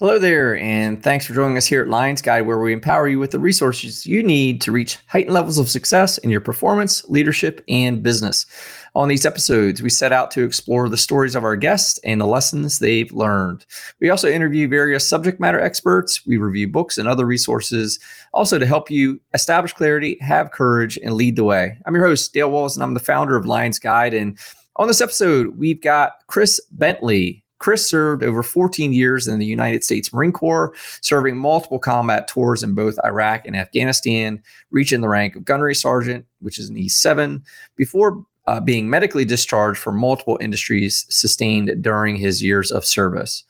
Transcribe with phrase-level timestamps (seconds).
[0.00, 3.18] Hello there, and thanks for joining us here at Lions Guide, where we empower you
[3.18, 7.62] with the resources you need to reach heightened levels of success in your performance, leadership,
[7.68, 8.46] and business.
[8.94, 12.26] On these episodes, we set out to explore the stories of our guests and the
[12.26, 13.66] lessons they've learned.
[14.00, 16.24] We also interview various subject matter experts.
[16.24, 18.00] We review books and other resources,
[18.32, 21.76] also to help you establish clarity, have courage, and lead the way.
[21.84, 24.14] I'm your host, Dale Walls, and I'm the founder of Lions Guide.
[24.14, 24.38] And
[24.76, 27.44] on this episode, we've got Chris Bentley.
[27.60, 32.62] Chris served over 14 years in the United States Marine Corps, serving multiple combat tours
[32.62, 37.42] in both Iraq and Afghanistan, reaching the rank of gunnery sergeant, which is an E7,
[37.76, 43.44] before uh, being medically discharged for multiple industries sustained during his years of service.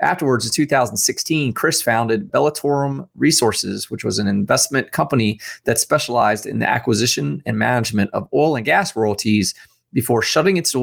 [0.00, 6.58] Afterwards, in 2016, Chris founded Bellatorum Resources, which was an investment company that specialized in
[6.58, 9.54] the acquisition and management of oil and gas royalties
[9.92, 10.74] before shutting its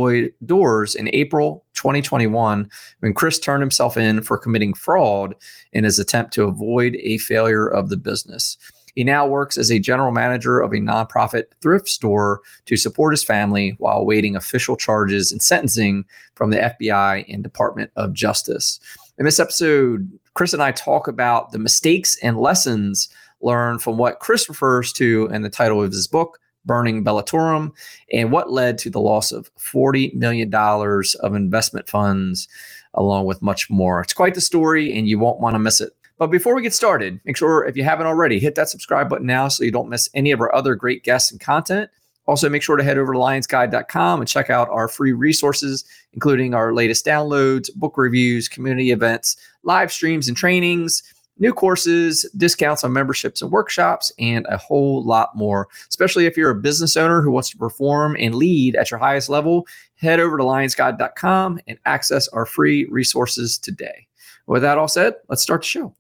[0.46, 5.36] doors in April 2021 when Chris turned himself in for committing fraud
[5.74, 8.58] in his attempt to avoid a failure of the business.
[8.96, 13.24] He now works as a general manager of a nonprofit thrift store to support his
[13.24, 18.80] family while awaiting official charges and sentencing from the FBI and Department of Justice.
[19.18, 23.10] In this episode, Chris and I talk about the mistakes and lessons
[23.42, 27.72] learned from what Chris refers to in the title of his book, burning Bellatorum,
[28.14, 32.48] and what led to the loss of $40 million of investment funds,
[32.94, 34.02] along with much more.
[34.02, 35.94] It's quite the story, and you won't want to miss it.
[36.20, 39.26] But before we get started, make sure if you haven't already, hit that subscribe button
[39.26, 41.90] now so you don't miss any of our other great guests and content.
[42.28, 45.84] Also, make sure to head over to lionsguide.com and check out our free resources,
[46.14, 51.02] including our latest downloads, book reviews, community events, live streams and trainings
[51.40, 55.68] new courses, discounts on memberships and workshops, and a whole lot more.
[55.88, 59.30] Especially if you're a business owner who wants to perform and lead at your highest
[59.30, 64.08] level, head over to lionsguide.com and access our free resources today.
[64.48, 65.96] With that all said, let's start the show.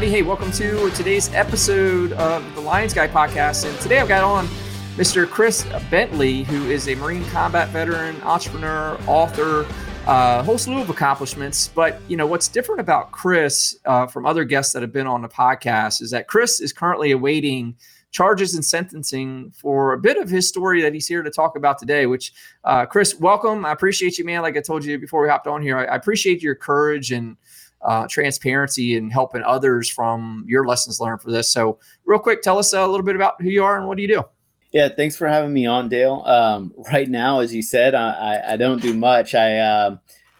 [0.00, 0.16] Everybody.
[0.16, 3.68] Hey, welcome to today's episode of the Lions Guide podcast.
[3.68, 4.46] And today I've got on
[4.96, 5.28] Mr.
[5.28, 9.66] Chris Bentley, who is a Marine combat veteran, entrepreneur, author,
[10.06, 11.68] a uh, whole slew of accomplishments.
[11.68, 15.20] But you know what's different about Chris uh, from other guests that have been on
[15.20, 17.76] the podcast is that Chris is currently awaiting
[18.10, 21.78] charges and sentencing for a bit of his story that he's here to talk about
[21.78, 22.06] today.
[22.06, 22.32] Which,
[22.64, 23.66] uh, Chris, welcome.
[23.66, 24.40] I appreciate you, man.
[24.40, 27.36] Like I told you before we hopped on here, I, I appreciate your courage and
[27.82, 31.48] uh, transparency and helping others from your lessons learned for this.
[31.48, 34.02] So, real quick, tell us a little bit about who you are and what do
[34.02, 34.22] you do?
[34.72, 36.22] Yeah, thanks for having me on, Dale.
[36.24, 39.34] Um, right now, as you said, I, I, don't do much.
[39.34, 39.96] I uh,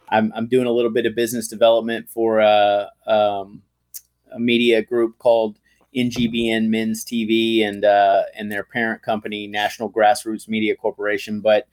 [0.09, 3.62] I'm, I'm, doing a little bit of business development for uh, um,
[4.33, 5.59] a media group called
[5.97, 11.41] NGBN Men's TV and uh, and their parent company, National Grassroots Media Corporation.
[11.41, 11.67] But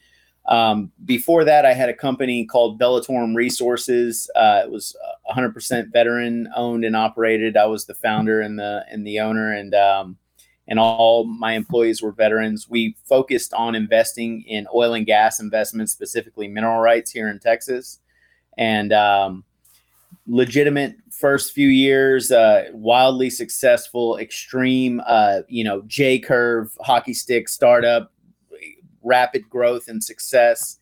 [0.47, 4.29] um, before that, I had a company called Bellatorum Resources.
[4.35, 4.95] Uh, it was
[5.29, 7.57] 100% veteran owned and operated.
[7.57, 10.17] I was the founder and the and the owner, and um,
[10.67, 12.69] and all my employees were veterans.
[12.69, 17.99] We focused on investing in oil and gas investments, specifically mineral rights here in Texas,
[18.57, 19.43] and um,
[20.27, 27.49] legitimate first few years, uh, wildly successful, extreme, uh, you know, J curve hockey stick
[27.49, 28.13] startup
[29.07, 30.77] rapid growth and success.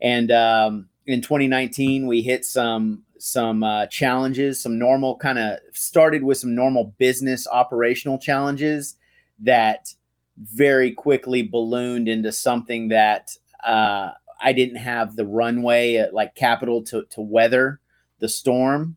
[0.00, 6.22] And um, in 2019, we hit some some uh, challenges, some normal kind of started
[6.22, 8.96] with some normal business operational challenges
[9.40, 9.94] that
[10.36, 16.82] very quickly ballooned into something that uh, I didn't have the runway uh, like capital
[16.84, 17.80] to to weather
[18.20, 18.96] the storm,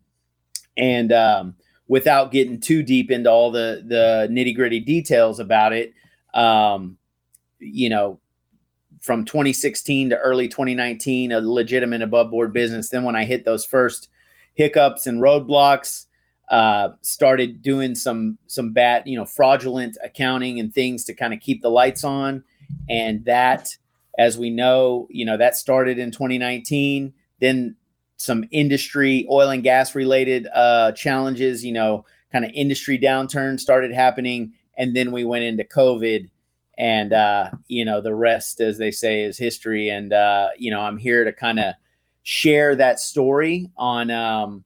[0.78, 1.56] and um,
[1.88, 5.94] without getting too deep into all the the nitty gritty details about it,
[6.34, 6.98] um,
[7.60, 8.20] you know,
[9.02, 12.90] from 2016 to early 2019 a legitimate above board business.
[12.90, 14.08] Then when i hit those first
[14.54, 16.06] hiccups and roadblocks
[16.50, 21.40] uh, started doing some some bad you know fraudulent accounting and things to kind of
[21.40, 22.44] keep the lights on.
[22.90, 23.76] And that
[24.20, 27.76] as we know you know that started in 2019 then
[28.18, 33.92] some industry oil and gas related uh, challenges you know kind of industry downturn started
[33.92, 34.54] happening.
[34.78, 36.30] And then we went into covid
[36.78, 39.90] and uh, you know the rest, as they say, is history.
[39.90, 41.76] And uh, you know, I'm here to kind of
[42.24, 44.64] share that story on, um,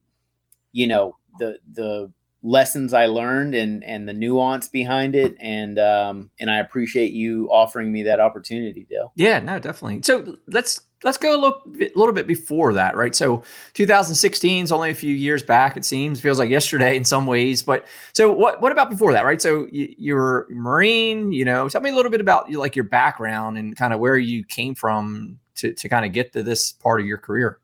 [0.72, 2.12] you know, the the
[2.42, 7.48] lessons I learned and and the nuance behind it, and um, and I appreciate you
[7.50, 9.12] offering me that opportunity, Dale.
[9.16, 10.02] Yeah, no, definitely.
[10.02, 13.14] So let's let's go a little, bit, little bit before that, right?
[13.14, 13.44] So
[13.74, 15.76] 2016 is only a few years back.
[15.76, 17.62] It seems feels like yesterday in some ways.
[17.62, 19.40] But so what what about before that, right?
[19.40, 21.32] So you, you're Marine.
[21.32, 24.18] You know, tell me a little bit about like your background and kind of where
[24.18, 27.60] you came from to to kind of get to this part of your career.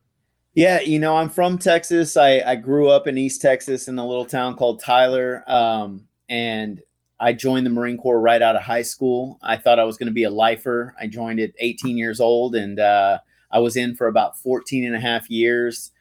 [0.55, 2.17] Yeah, you know, I'm from Texas.
[2.17, 5.43] I, I grew up in East Texas in a little town called Tyler.
[5.47, 6.81] Um, and
[7.19, 9.39] I joined the Marine Corps right out of high school.
[9.43, 10.95] I thought I was going to be a lifer.
[11.01, 13.19] I joined at 18 years old and uh,
[13.53, 15.93] I was in for about 14 and a half years.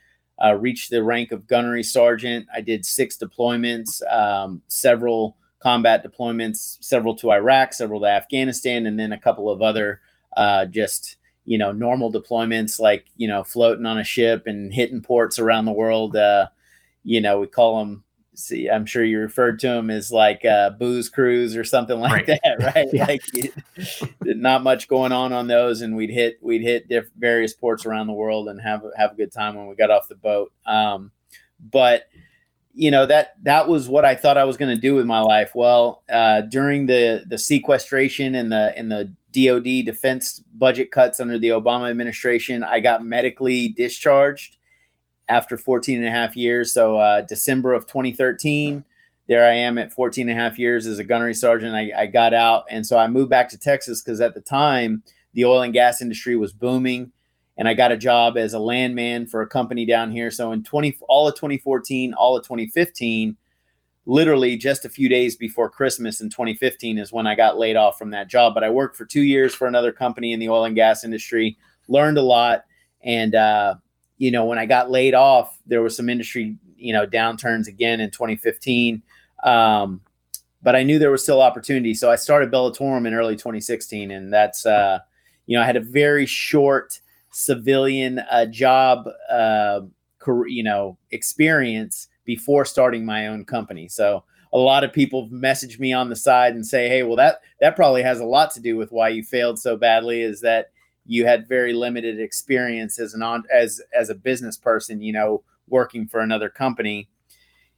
[0.43, 2.47] Uh, reached the rank of gunnery sergeant.
[2.53, 8.99] I did six deployments, um, several combat deployments, several to Iraq, several to Afghanistan, and
[8.99, 10.01] then a couple of other
[10.35, 15.01] uh, just you know normal deployments like you know floating on a ship and hitting
[15.01, 16.15] ports around the world.
[16.15, 16.47] Uh,
[17.03, 18.03] you know we call them
[18.35, 22.27] see, I'm sure you referred to them as like uh, booze cruise or something like
[22.27, 22.39] right.
[22.43, 22.87] that, right?
[22.93, 23.05] yeah.
[23.05, 23.23] Like
[24.21, 28.07] not much going on on those, and we'd hit we'd hit diff- various ports around
[28.07, 30.51] the world and have have a good time when we got off the boat.
[30.65, 31.11] Um,
[31.59, 32.05] but
[32.73, 35.19] you know that that was what I thought I was going to do with my
[35.19, 35.51] life.
[35.53, 41.37] Well, uh, during the the sequestration and the and the DoD defense budget cuts under
[41.37, 44.57] the Obama administration, I got medically discharged
[45.29, 46.73] after 14 and a half years.
[46.73, 48.83] So uh, December of 2013,
[49.27, 51.73] there I am at 14 and a half years as a gunnery sergeant.
[51.73, 52.65] I, I got out.
[52.69, 55.03] And so I moved back to Texas because at the time,
[55.33, 57.11] the oil and gas industry was booming.
[57.57, 60.31] And I got a job as a landman for a company down here.
[60.31, 63.37] So in 20, all of 2014, all of 2015,
[64.05, 67.97] literally just a few days before Christmas in 2015 is when I got laid off
[67.97, 68.53] from that job.
[68.53, 71.57] But I worked for two years for another company in the oil and gas industry,
[71.87, 72.63] learned a lot.
[73.03, 73.75] And uh,
[74.21, 77.99] you know, when I got laid off, there was some industry, you know, downturns again
[77.99, 79.01] in 2015.
[79.43, 79.99] Um,
[80.61, 81.95] but I knew there was still opportunity.
[81.95, 84.11] So I started Bellatorum in early 2016.
[84.11, 84.99] And that's, uh,
[85.47, 87.01] you know, I had a very short
[87.31, 89.81] civilian uh, job, uh,
[90.19, 93.87] career, you know, experience before starting my own company.
[93.87, 97.39] So a lot of people message me on the side and say, Hey, well, that,
[97.59, 100.69] that probably has a lot to do with why you failed so badly is that,
[101.11, 105.43] you had very limited experience as an on as as a business person, you know,
[105.67, 107.09] working for another company.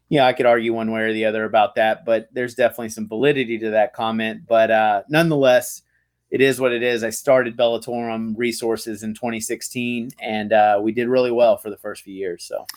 [0.10, 2.90] You know, I could argue one way or the other about that, but there's definitely
[2.90, 4.44] some validity to that comment.
[4.48, 5.82] But uh, nonetheless,
[6.30, 7.04] it is what it is.
[7.04, 12.04] I started Bellatorum Resources in 2016, and uh, we did really well for the first
[12.04, 12.44] few years.
[12.44, 12.68] So,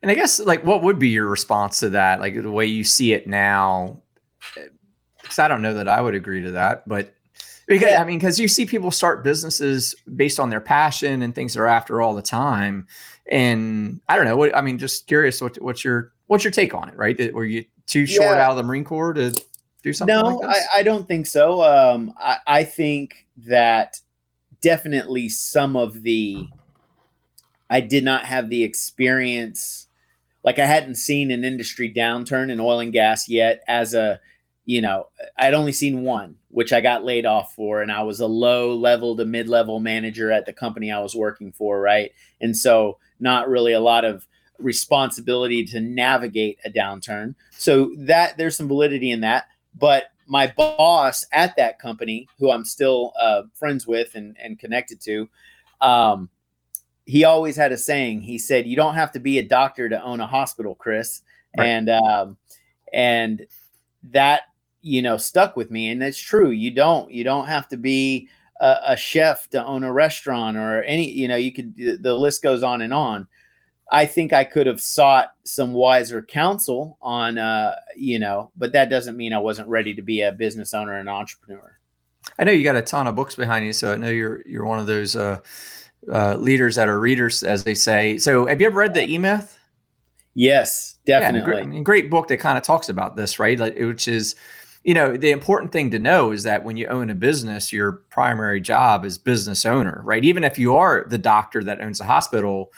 [0.00, 2.20] and I guess like, what would be your response to that?
[2.20, 4.00] Like the way you see it now?
[5.20, 7.12] Because I don't know that I would agree to that, but
[7.66, 8.02] because yeah.
[8.02, 11.66] I mean, because you see people start businesses based on their passion and things they're
[11.66, 12.86] after all the time,
[13.30, 14.36] and I don't know.
[14.36, 15.40] What I mean, just curious.
[15.40, 16.96] What, what's your what's your take on it?
[16.96, 17.32] Right?
[17.32, 18.44] Were you too short yeah.
[18.44, 19.34] out of the Marine Corps to
[19.82, 20.14] do something?
[20.14, 21.62] No, like I, I, don't think so.
[21.62, 24.00] Um, I, I think that
[24.60, 26.48] definitely some of the
[27.70, 29.86] I did not have the experience.
[30.42, 34.20] Like I hadn't seen an industry downturn in oil and gas yet as a
[34.66, 38.20] you know, I'd only seen one, which I got laid off for, and I was
[38.20, 42.12] a low level to mid level manager at the company I was working for, right?
[42.40, 44.26] And so, not really a lot of
[44.58, 47.34] responsibility to navigate a downturn.
[47.50, 49.48] So that there's some validity in that.
[49.78, 55.00] But my boss at that company, who I'm still uh, friends with and, and connected
[55.02, 55.28] to,
[55.80, 56.30] um,
[57.04, 58.22] he always had a saying.
[58.22, 61.20] He said, "You don't have to be a doctor to own a hospital, Chris."
[61.58, 61.66] Right.
[61.66, 62.38] And um,
[62.94, 63.46] and
[64.04, 64.42] that
[64.84, 66.50] you know stuck with me and that's true.
[66.50, 68.28] You don't you don't have to be
[68.60, 72.42] a, a, chef to own a restaurant or any you know you could the list
[72.42, 73.26] goes on and on.
[73.90, 78.88] I think i could have sought some wiser counsel on uh you know but that
[78.88, 81.78] doesn't mean i wasn't ready to be a business owner and entrepreneur.
[82.38, 84.64] I know you got a ton of books behind you so i know you're you're
[84.64, 85.38] one of those uh,
[86.12, 88.18] uh leaders that are readers as they say.
[88.18, 89.58] So have you ever read the e-myth?
[90.34, 91.58] Yes definitely.
[91.58, 93.58] yeah, great, great book that kind of talks about this right?
[93.58, 94.34] Like which is
[94.84, 97.92] you know, the important thing to know is that when you own a business, your
[98.10, 100.22] primary job is business owner, right?
[100.22, 102.70] Even if you are the doctor that owns the hospital,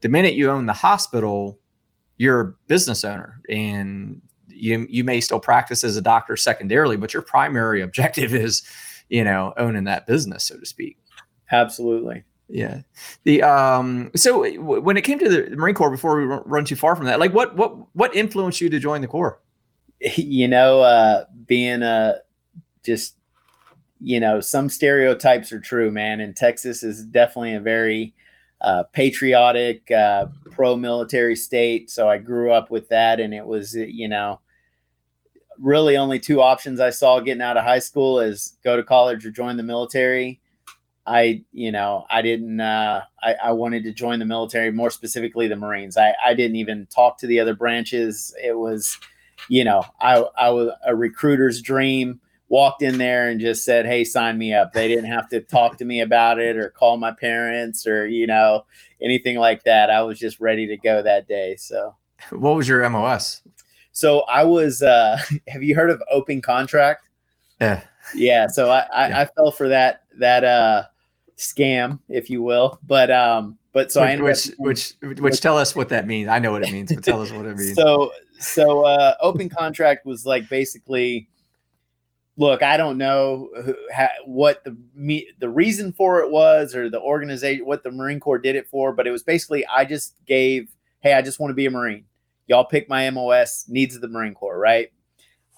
[0.00, 1.60] the minute you own the hospital,
[2.16, 7.12] you're a business owner and you you may still practice as a doctor secondarily, but
[7.12, 8.62] your primary objective is,
[9.10, 10.96] you know, owning that business, so to speak.
[11.52, 12.24] Absolutely.
[12.48, 12.80] Yeah.
[13.24, 16.96] The um so when it came to the Marine Corps before we run too far
[16.96, 19.40] from that, like what what what influenced you to join the Corps?
[20.16, 22.16] you know, uh, being a
[22.84, 23.16] just,
[24.00, 26.20] you know, some stereotypes are true, man.
[26.20, 28.14] And Texas is definitely a very
[28.62, 31.90] uh, patriotic, uh, pro military state.
[31.90, 33.20] So I grew up with that.
[33.20, 34.40] And it was, you know,
[35.58, 39.26] really only two options I saw getting out of high school is go to college
[39.26, 40.40] or join the military.
[41.06, 45.48] I, you know, I didn't, uh, I, I wanted to join the military, more specifically
[45.48, 45.96] the Marines.
[45.96, 48.34] I, I didn't even talk to the other branches.
[48.42, 48.98] It was,
[49.48, 52.20] you know, I, I was a recruiter's dream
[52.50, 54.74] walked in there and just said, Hey, sign me up.
[54.74, 58.26] They didn't have to talk to me about it or call my parents or, you
[58.26, 58.66] know,
[59.00, 59.88] anything like that.
[59.88, 61.56] I was just ready to go that day.
[61.56, 61.96] So,
[62.30, 63.42] what was your MOS?
[63.92, 65.18] So, I was, uh,
[65.48, 67.08] have you heard of open contract?
[67.60, 67.82] Yeah.
[68.14, 68.48] Yeah.
[68.48, 69.20] So, I, I, yeah.
[69.20, 70.84] I fell for that, that, uh,
[71.38, 72.78] scam, if you will.
[72.82, 75.88] But, um, but so which, I ended which, up, which, which, which, tell us what
[75.90, 76.28] that means.
[76.28, 77.76] I know what it means, but tell us what it means.
[77.76, 81.28] So, so, uh, open contract was like basically,
[82.36, 86.88] look, I don't know who, ha, what the me, the reason for it was or
[86.88, 90.14] the organization what the Marine Corps did it for, but it was basically I just
[90.26, 92.04] gave, hey, I just want to be a Marine.
[92.46, 94.90] Y'all pick my MOS needs of the Marine Corps, right?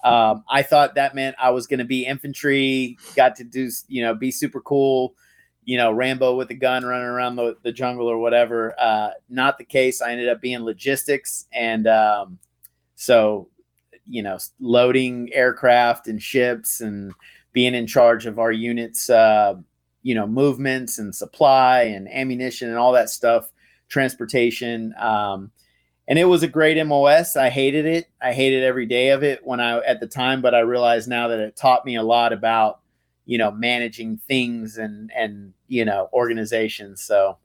[0.03, 4.03] Um, I thought that meant I was going to be infantry, got to do, you
[4.03, 5.15] know, be super cool,
[5.63, 8.75] you know, Rambo with a gun running around the, the jungle or whatever.
[8.77, 10.01] Uh, not the case.
[10.01, 11.45] I ended up being logistics.
[11.53, 12.37] And um,
[13.03, 13.47] so
[14.07, 17.13] you know loading aircraft and ships and
[17.53, 19.55] being in charge of our units uh,
[20.01, 23.51] you know movements and supply and ammunition and all that stuff
[23.89, 25.51] transportation um,
[26.07, 28.07] and it was a great mos i hated it.
[28.21, 31.27] I hated every day of it when i at the time but i realize now
[31.27, 32.79] that it taught me a lot about
[33.25, 37.01] you know managing things and and you know organizations.
[37.03, 37.37] So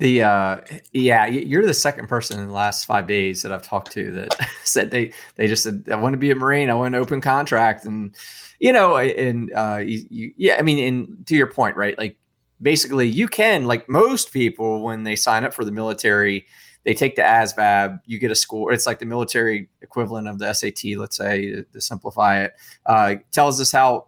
[0.00, 0.60] the uh,
[0.92, 4.48] yeah, you're the second person in the last five days that I've talked to that
[4.64, 7.20] said they they just said I want to be a marine, I want an open
[7.20, 8.16] contract, and
[8.58, 11.96] you know, and uh, you, you, yeah, I mean, and to your point, right?
[11.98, 12.16] Like
[12.62, 16.46] basically, you can like most people when they sign up for the military,
[16.84, 18.72] they take the ASVAB, you get a score.
[18.72, 22.54] It's like the military equivalent of the SAT, let's say, to, to simplify it.
[22.86, 24.06] Uh, tells us how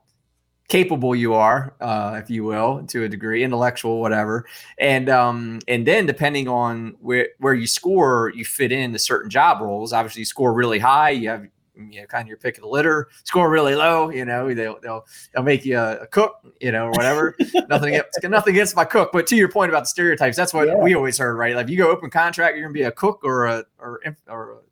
[0.72, 4.46] capable you are, uh, if you will, to a degree, intellectual, whatever.
[4.78, 9.60] And um, and then depending on where where you score, you fit into certain job
[9.60, 9.92] roles.
[9.92, 12.68] Obviously, you score really high, you have you know, kind of your pick of the
[12.68, 13.08] litter.
[13.24, 16.86] Score really low, you know, they'll they'll they'll make you a, a cook, you know,
[16.86, 17.36] or whatever.
[17.68, 20.68] nothing against, nothing against my cook, but to your point about the stereotypes, that's what
[20.68, 20.76] yeah.
[20.76, 21.54] we always heard, right?
[21.54, 24.62] Like, if you go open contract, you're gonna be a cook or a or or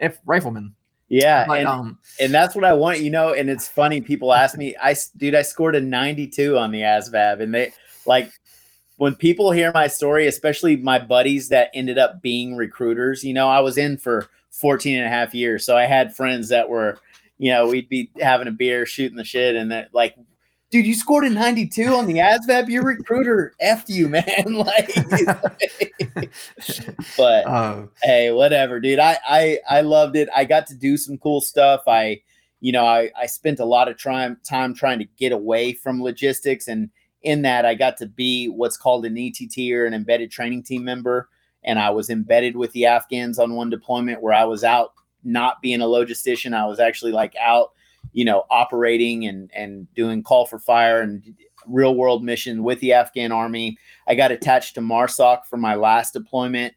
[0.00, 0.74] a, a rifleman.
[1.12, 3.34] Yeah, but, and, um, and that's what I want, you know.
[3.34, 7.42] And it's funny, people ask me, I dude, I scored a 92 on the ASVAB,
[7.42, 7.74] and they
[8.06, 8.32] like
[8.96, 13.22] when people hear my story, especially my buddies that ended up being recruiters.
[13.22, 16.48] You know, I was in for 14 and a half years, so I had friends
[16.48, 16.98] that were,
[17.36, 20.16] you know, we'd be having a beer, shooting the shit, and that like
[20.72, 22.68] dude, you scored a 92 on the ASVAB.
[22.68, 24.24] Your recruiter effed you, man.
[24.46, 24.90] like,
[27.16, 28.98] but um, hey, whatever, dude.
[28.98, 30.28] I, I I loved it.
[30.34, 31.82] I got to do some cool stuff.
[31.86, 32.22] I,
[32.60, 36.02] you know, I, I spent a lot of time time trying to get away from
[36.02, 36.90] logistics, and
[37.22, 40.82] in that, I got to be what's called an ETT or an embedded training team
[40.82, 41.28] member.
[41.64, 45.62] And I was embedded with the Afghans on one deployment where I was out not
[45.62, 46.54] being a logistician.
[46.54, 47.70] I was actually like out
[48.12, 51.22] you know, operating and and doing call for fire and
[51.66, 53.76] real world mission with the Afghan army.
[54.08, 56.74] I got attached to MARSOC for my last deployment.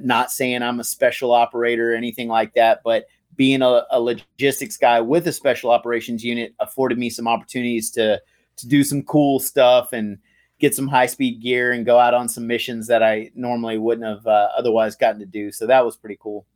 [0.00, 3.06] Not saying I'm a special operator or anything like that, but
[3.36, 8.20] being a, a logistics guy with a special operations unit afforded me some opportunities to
[8.56, 10.18] to do some cool stuff and
[10.58, 14.06] get some high speed gear and go out on some missions that I normally wouldn't
[14.06, 15.52] have uh, otherwise gotten to do.
[15.52, 16.46] So that was pretty cool.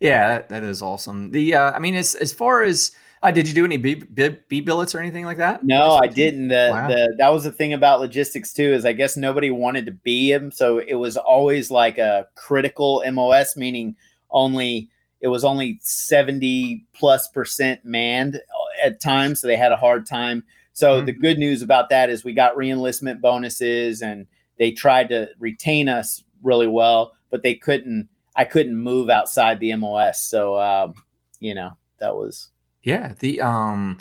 [0.00, 1.30] Yeah, that, that is awesome.
[1.30, 4.36] The uh, I mean, as as far as uh, did you do any B, B,
[4.48, 5.64] B billets or anything like that?
[5.64, 6.48] No, I didn't.
[6.48, 6.88] The, wow.
[6.88, 8.72] the that was the thing about logistics too.
[8.72, 13.02] Is I guess nobody wanted to be him, so it was always like a critical
[13.10, 13.96] MOS, meaning
[14.30, 14.88] only
[15.20, 18.40] it was only seventy plus percent manned
[18.82, 20.44] at times, so they had a hard time.
[20.72, 21.06] So mm-hmm.
[21.06, 24.26] the good news about that is we got reenlistment bonuses, and
[24.58, 28.08] they tried to retain us really well, but they couldn't.
[28.36, 30.94] I couldn't move outside the MOS, so um,
[31.40, 32.50] you know that was
[32.88, 33.98] yeah, the um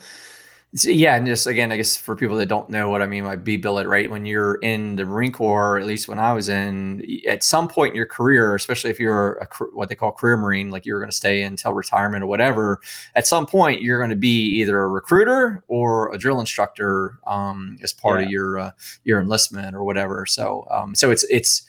[0.83, 3.35] yeah, and just again, I guess for people that don't know what I mean by
[3.35, 4.09] B billet, right?
[4.09, 7.91] When you're in the Marine Corps, at least when I was in, at some point
[7.91, 11.09] in your career, especially if you're a what they call career Marine, like you're going
[11.09, 12.79] to stay until retirement or whatever,
[13.15, 17.77] at some point you're going to be either a recruiter or a drill instructor um,
[17.81, 18.25] as part yeah.
[18.25, 18.71] of your uh,
[19.03, 20.25] your enlistment or whatever.
[20.25, 21.66] So um, so it's it's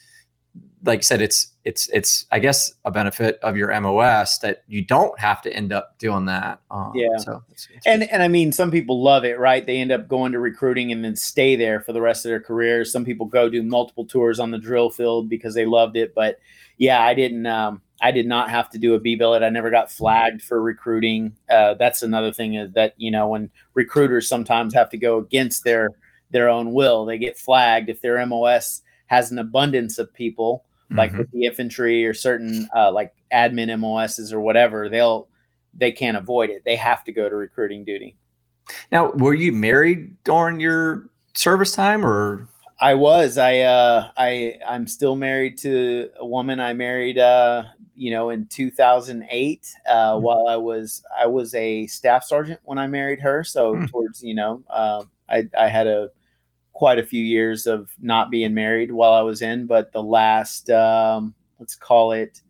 [0.84, 4.82] like I said, it's it's it's I guess a benefit of your MOS that you
[4.82, 6.60] don't have to end up doing that.
[6.70, 7.16] Um, yeah.
[7.18, 9.64] So it's, it's and and I mean, some people love it, right?
[9.64, 12.40] They end up going to recruiting and then stay there for the rest of their
[12.40, 12.92] careers.
[12.92, 16.14] Some people go do multiple tours on the drill field because they loved it.
[16.14, 16.38] But
[16.76, 17.46] yeah, I didn't.
[17.46, 19.42] Um, I did not have to do a B billet.
[19.42, 21.34] I never got flagged for recruiting.
[21.50, 25.64] Uh, that's another thing is that you know when recruiters sometimes have to go against
[25.64, 25.90] their
[26.30, 31.10] their own will, they get flagged if their MOS has an abundance of people like
[31.10, 31.18] mm-hmm.
[31.18, 35.28] with the infantry or certain uh, like admin MOSs or whatever, they'll
[35.74, 36.62] they can't avoid it.
[36.64, 38.16] They have to go to recruiting duty.
[38.90, 42.48] Now, were you married during your service time or
[42.80, 43.38] I was.
[43.38, 47.64] I uh I I'm still married to a woman I married uh
[47.96, 50.22] you know in 2008 uh mm-hmm.
[50.22, 53.86] while I was I was a staff sergeant when I married her so mm-hmm.
[53.86, 56.10] towards you know uh, I I had a
[56.78, 60.70] quite a few years of not being married while I was in, but the last
[60.70, 62.40] um, let's call it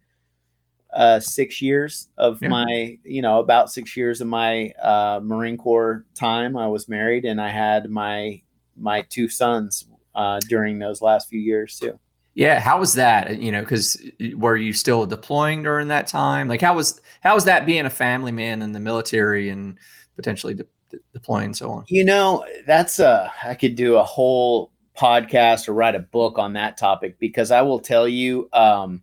[0.93, 2.49] uh, six years of yeah.
[2.49, 7.25] my, you know, about six years of my uh, Marine Corps time, I was married
[7.25, 8.43] and I had my
[8.77, 11.99] my two sons uh, during those last few years too.
[12.35, 13.39] Yeah, how was that?
[13.39, 13.97] You know, because
[14.37, 16.49] were you still deploying during that time?
[16.49, 19.79] Like, how was how was that being a family man in the military and
[20.17, 20.67] potentially de-
[21.13, 21.85] deploying and so on?
[21.89, 26.55] You know, that's a I could do a whole podcast or write a book on
[26.55, 29.03] that topic because I will tell you, um,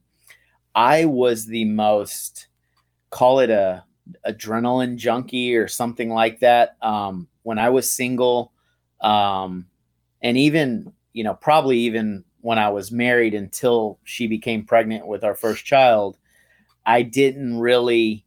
[0.73, 2.47] I was the most
[3.09, 3.83] call it a
[4.27, 6.75] adrenaline junkie or something like that.
[6.81, 8.51] Um, when I was single,
[9.01, 9.67] um,
[10.21, 15.23] and even you know probably even when I was married until she became pregnant with
[15.23, 16.17] our first child,
[16.85, 18.25] I didn't really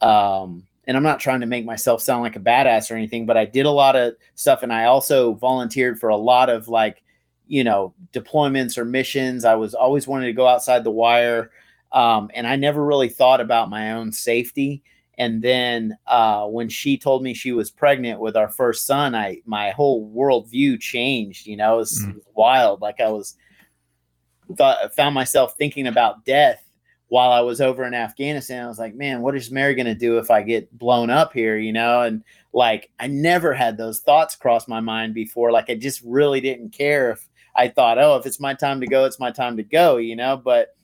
[0.00, 3.36] um, and I'm not trying to make myself sound like a badass or anything, but
[3.36, 7.02] I did a lot of stuff and I also volunteered for a lot of like,
[7.46, 9.44] you know, deployments or missions.
[9.44, 11.50] I was always wanting to go outside the wire.
[11.92, 14.82] Um, and I never really thought about my own safety.
[15.18, 19.42] And then uh, when she told me she was pregnant with our first son, I
[19.44, 21.46] my whole worldview changed.
[21.46, 22.10] You know, it was, mm.
[22.10, 22.80] it was wild.
[22.80, 23.36] Like I was
[24.56, 26.64] thought found myself thinking about death
[27.12, 29.94] while I was over in Afghanistan, I was like, man, what is Mary going to
[29.94, 31.58] do if I get blown up here?
[31.58, 35.52] You know, and like I never had those thoughts cross my mind before.
[35.52, 38.86] Like I just really didn't care if I thought, oh, if it's my time to
[38.86, 40.38] go, it's my time to go, you know.
[40.38, 40.74] But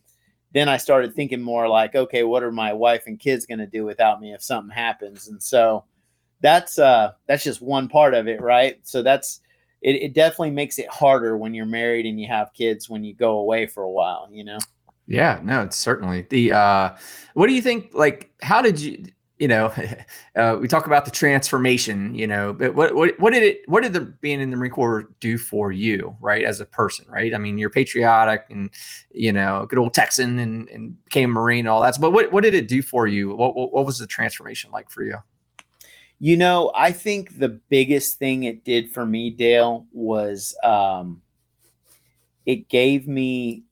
[0.53, 3.67] then I started thinking more like, okay, what are my wife and kids going to
[3.67, 5.29] do without me if something happens?
[5.29, 5.87] And so
[6.43, 8.79] that's uh that's just one part of it, right?
[8.83, 9.41] So that's
[9.81, 13.15] it, it definitely makes it harder when you're married and you have kids when you
[13.15, 14.59] go away for a while, you know.
[15.09, 16.53] Yeah, no, it's certainly the.
[16.53, 16.97] uh
[17.33, 17.91] What do you think?
[17.95, 19.05] Like, how did you?
[19.39, 19.73] You know,
[20.37, 22.15] uh, we talk about the transformation.
[22.15, 23.63] You know, but what what what did it?
[23.67, 27.07] What did the being in the Marine Corps do for you, right, as a person,
[27.09, 27.35] right?
[27.35, 28.69] I mean, you're patriotic and
[29.11, 31.97] you know, good old Texan and, and became Marine, and all that.
[31.99, 33.35] But what what did it do for you?
[33.35, 35.17] What, what what was the transformation like for you?
[36.21, 41.23] You know, I think the biggest thing it did for me, Dale, was um,
[42.45, 43.63] it gave me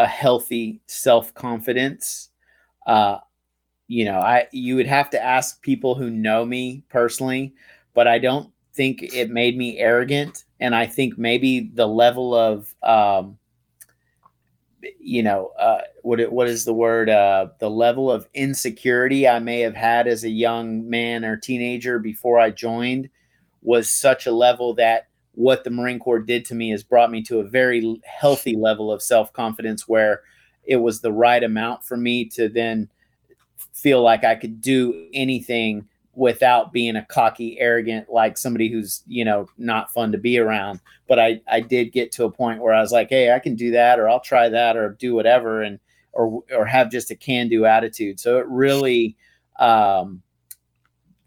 [0.00, 2.30] a healthy self confidence.
[2.86, 3.18] Uh,
[3.86, 7.54] you know, I you would have to ask people who know me personally,
[7.92, 10.44] but I don't think it made me arrogant.
[10.58, 13.36] And I think maybe the level of, um,
[14.98, 17.10] you know, uh, what what is the word?
[17.10, 21.98] Uh, the level of insecurity I may have had as a young man or teenager
[21.98, 23.10] before I joined
[23.60, 27.22] was such a level that what the Marine Corps did to me has brought me
[27.22, 30.22] to a very healthy level of self confidence where
[30.64, 32.88] it was the right amount for me to then
[33.72, 39.24] feel like I could do anything without being a cocky, arrogant, like somebody who's, you
[39.24, 40.80] know, not fun to be around.
[41.08, 43.54] But I, I did get to a point where I was like, hey, I can
[43.54, 45.78] do that, or I'll try that, or do whatever, and
[46.12, 48.20] or or have just a can do attitude.
[48.20, 49.16] So it really
[49.58, 50.22] um,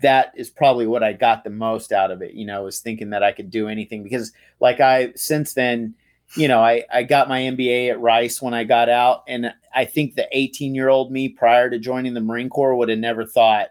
[0.04, 3.10] that is probably what I got the most out of it, you know, was thinking
[3.10, 5.96] that I could do anything because like I since then,
[6.36, 9.24] you know, I, I got my MBA at Rice when I got out.
[9.28, 12.90] And I think the 18 year old me prior to joining the Marine Corps would
[12.90, 13.70] have never thought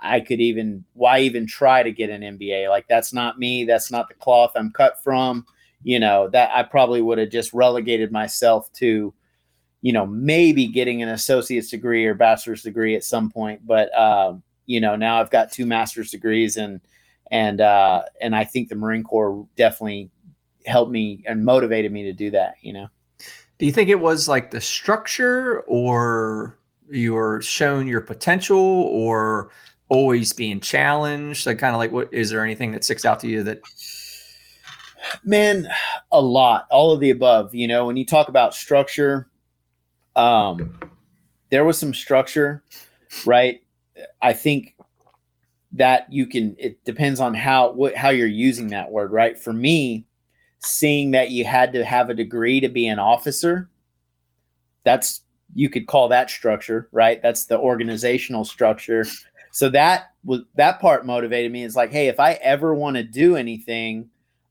[0.00, 2.68] I could even why even try to get an MBA.
[2.68, 3.64] Like that's not me.
[3.64, 5.46] That's not the cloth I'm cut from.
[5.82, 9.14] You know, that I probably would have just relegated myself to,
[9.82, 13.64] you know, maybe getting an associate's degree or bachelor's degree at some point.
[13.64, 16.80] But um, you know now I've got two master's degrees and
[17.30, 20.10] and uh, and I think the Marine Corps definitely
[20.66, 22.54] helped me and motivated me to do that.
[22.60, 22.88] You know.
[23.58, 26.58] Do you think it was like the structure, or
[26.90, 29.50] you were shown your potential, or
[29.88, 31.46] always being challenged?
[31.46, 33.60] Like, kind of like, what is there anything that sticks out to you that?
[35.24, 35.68] Man,
[36.10, 37.54] a lot, all of the above.
[37.54, 39.28] You know, when you talk about structure,
[40.16, 40.78] um,
[41.50, 42.62] there was some structure,
[43.24, 43.60] right?
[44.22, 44.76] I think
[45.72, 46.56] that you can.
[46.58, 49.38] It depends on how what how you're using that word, right?
[49.38, 50.06] For me,
[50.58, 53.68] seeing that you had to have a degree to be an officer,
[54.84, 55.22] that's
[55.54, 57.20] you could call that structure, right?
[57.22, 59.06] That's the organizational structure.
[59.52, 61.64] So that was that part motivated me.
[61.64, 64.10] It's like, hey, if I ever want to do anything,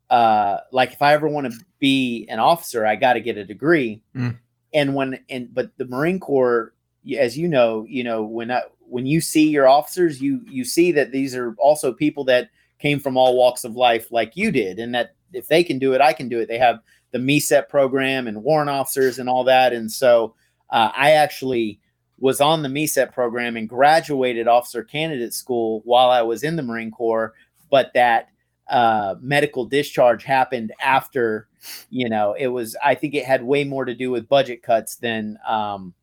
[0.09, 3.45] uh, like if I ever want to be an officer, I got to get a
[3.45, 4.01] degree.
[4.15, 4.37] Mm.
[4.73, 6.73] And when and but the Marine Corps,
[7.17, 10.91] as you know, you know when I, when you see your officers, you you see
[10.93, 14.79] that these are also people that came from all walks of life, like you did,
[14.79, 16.47] and that if they can do it, I can do it.
[16.47, 16.79] They have
[17.11, 20.35] the MECEP program and warrant officers and all that, and so
[20.69, 21.79] uh, I actually
[22.17, 26.63] was on the MECEP program and graduated officer candidate school while I was in the
[26.63, 27.33] Marine Corps,
[27.69, 28.29] but that
[28.69, 31.47] uh, medical discharge happened after,
[31.89, 34.95] you know, it was, I think it had way more to do with budget cuts
[34.95, 35.93] than, um,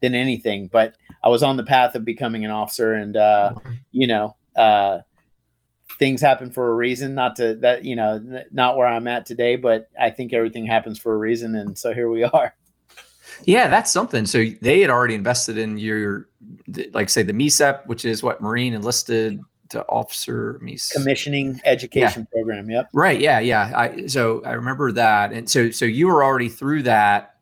[0.00, 3.54] than anything, but I was on the path of becoming an officer and, uh,
[3.92, 5.00] you know, uh,
[5.98, 9.56] things happen for a reason, not to that, you know, not where I'm at today,
[9.56, 11.54] but I think everything happens for a reason.
[11.54, 12.54] And so here we are.
[13.44, 14.26] Yeah, that's something.
[14.26, 16.28] So they had already invested in your,
[16.92, 20.92] like say the MECEP, which is what Marine enlisted to officer MECEP.
[20.92, 22.36] commissioning education yeah.
[22.36, 22.70] program.
[22.70, 22.90] Yep.
[22.92, 23.20] Right.
[23.20, 23.40] Yeah.
[23.40, 23.72] Yeah.
[23.74, 27.35] I so I remember that, and so so you were already through that,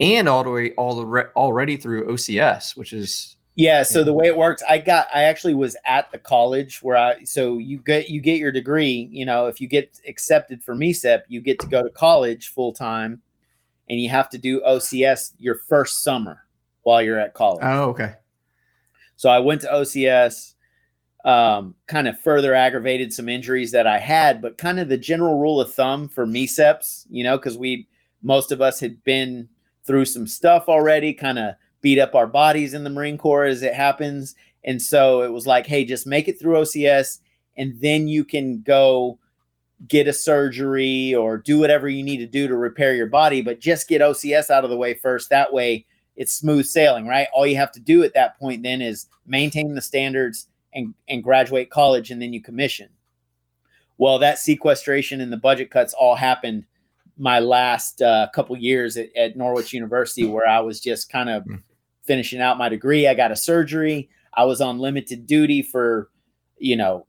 [0.00, 3.82] and all the way all the re, already through OCS, which is yeah.
[3.82, 7.24] So the way it works, I got I actually was at the college where I
[7.24, 9.08] so you get you get your degree.
[9.10, 12.72] You know, if you get accepted for MECEP, you get to go to college full
[12.72, 13.22] time
[13.88, 16.44] and you have to do OCS your first summer
[16.82, 17.62] while you're at college.
[17.62, 18.14] Oh, okay.
[19.16, 20.54] So I went to OCS,
[21.24, 25.38] um, kind of further aggravated some injuries that I had, but kind of the general
[25.38, 27.88] rule of thumb for MECEPs, you know, because we
[28.22, 29.48] most of us had been
[29.86, 33.62] through some stuff already, kind of beat up our bodies in the Marine Corps as
[33.62, 34.34] it happens.
[34.64, 37.20] And so it was like, hey, just make it through OCS
[37.56, 39.18] and then you can go
[39.88, 43.60] get a surgery or do whatever you need to do to repair your body, but
[43.60, 45.30] just get OCS out of the way first.
[45.30, 47.28] That way it's smooth sailing, right?
[47.34, 51.22] All you have to do at that point then is maintain the standards and, and
[51.22, 52.88] graduate college and then you commission.
[53.98, 56.64] Well, that sequestration and the budget cuts all happened
[57.18, 61.44] my last uh, couple years at, at, Norwich University, where I was just kind of
[61.44, 61.56] hmm.
[62.04, 63.08] finishing out my degree.
[63.08, 64.10] I got a surgery.
[64.34, 66.10] I was on limited duty for,
[66.58, 67.06] you know,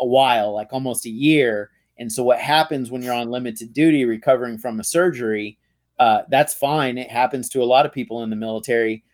[0.00, 4.04] a while, like almost a year and so, what happens when you're on limited duty
[4.04, 5.58] recovering from a surgery?
[5.98, 6.96] Uh, that's fine.
[6.96, 9.04] It happens to a lot of people in the military,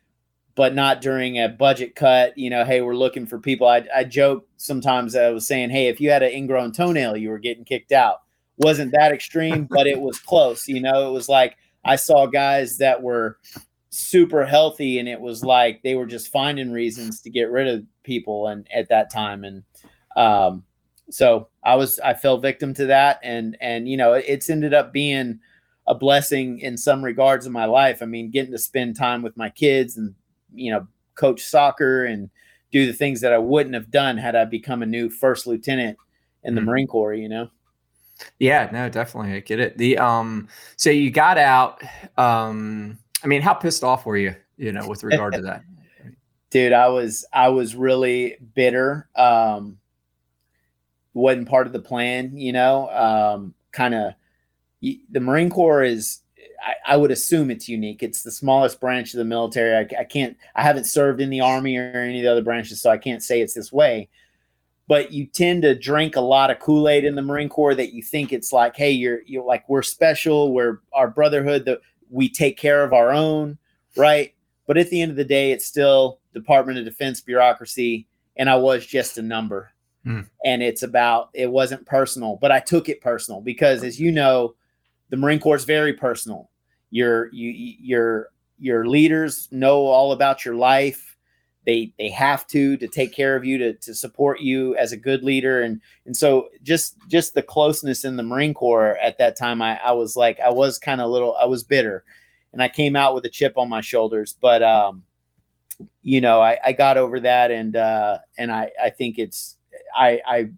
[0.54, 2.36] but not during a budget cut.
[2.36, 3.66] You know, hey, we're looking for people.
[3.66, 5.16] I, I joke sometimes.
[5.16, 8.18] I was saying, hey, if you had an ingrown toenail, you were getting kicked out.
[8.58, 10.68] Wasn't that extreme, but it was close.
[10.68, 13.38] You know, it was like I saw guys that were
[13.90, 17.84] super healthy, and it was like they were just finding reasons to get rid of
[18.02, 18.48] people.
[18.48, 19.62] And at that time, and
[20.16, 20.64] um,
[21.10, 24.92] so I was I fell victim to that, and and you know it's ended up
[24.92, 25.40] being
[25.86, 28.02] a blessing in some regards in my life.
[28.02, 30.14] I mean, getting to spend time with my kids and
[30.52, 32.30] you know coach soccer and
[32.72, 35.98] do the things that I wouldn't have done had I become a new first lieutenant
[36.42, 36.70] in the mm-hmm.
[36.70, 37.14] Marine Corps.
[37.14, 37.50] You know.
[38.38, 39.76] Yeah, no, definitely, I get it.
[39.76, 41.82] The um, so you got out.
[42.16, 44.34] Um, I mean, how pissed off were you?
[44.56, 45.62] You know, with regard to that,
[46.50, 49.08] dude, I was I was really bitter.
[49.16, 49.78] Um,
[51.12, 52.88] wasn't part of the plan, you know.
[52.90, 54.14] Um, kind of
[54.80, 56.20] the Marine Corps is
[56.62, 58.02] I, I, would assume it's unique.
[58.02, 59.76] It's the smallest branch of the military.
[59.76, 62.80] I, I, can't, I haven't served in the Army or any of the other branches,
[62.80, 64.08] so I can't say it's this way.
[64.86, 67.94] But you tend to drink a lot of Kool Aid in the Marine Corps that
[67.94, 72.28] you think it's like, hey, you're, you're like, we're special, we're our brotherhood, that we
[72.28, 73.56] take care of our own,
[73.96, 74.34] right?
[74.66, 78.56] But at the end of the day, it's still Department of Defense bureaucracy, and I
[78.56, 79.72] was just a number.
[80.04, 80.28] Mm.
[80.44, 84.54] And it's about, it wasn't personal, but I took it personal because as you know,
[85.08, 86.50] the Marine Corps is very personal.
[86.90, 91.13] Your, you, your, your leaders know all about your life.
[91.66, 94.96] They, they have to, to take care of you, to, to support you as a
[94.96, 95.62] good leader.
[95.62, 99.78] And, and so just, just the closeness in the Marine Corps at that time, I,
[99.78, 102.04] I was like, I was kind of little, I was bitter
[102.52, 105.02] and I came out with a chip on my shoulders, but, um,
[106.02, 109.56] you know, I, I got over that and, uh, and I, I think it's,
[109.96, 110.50] I, I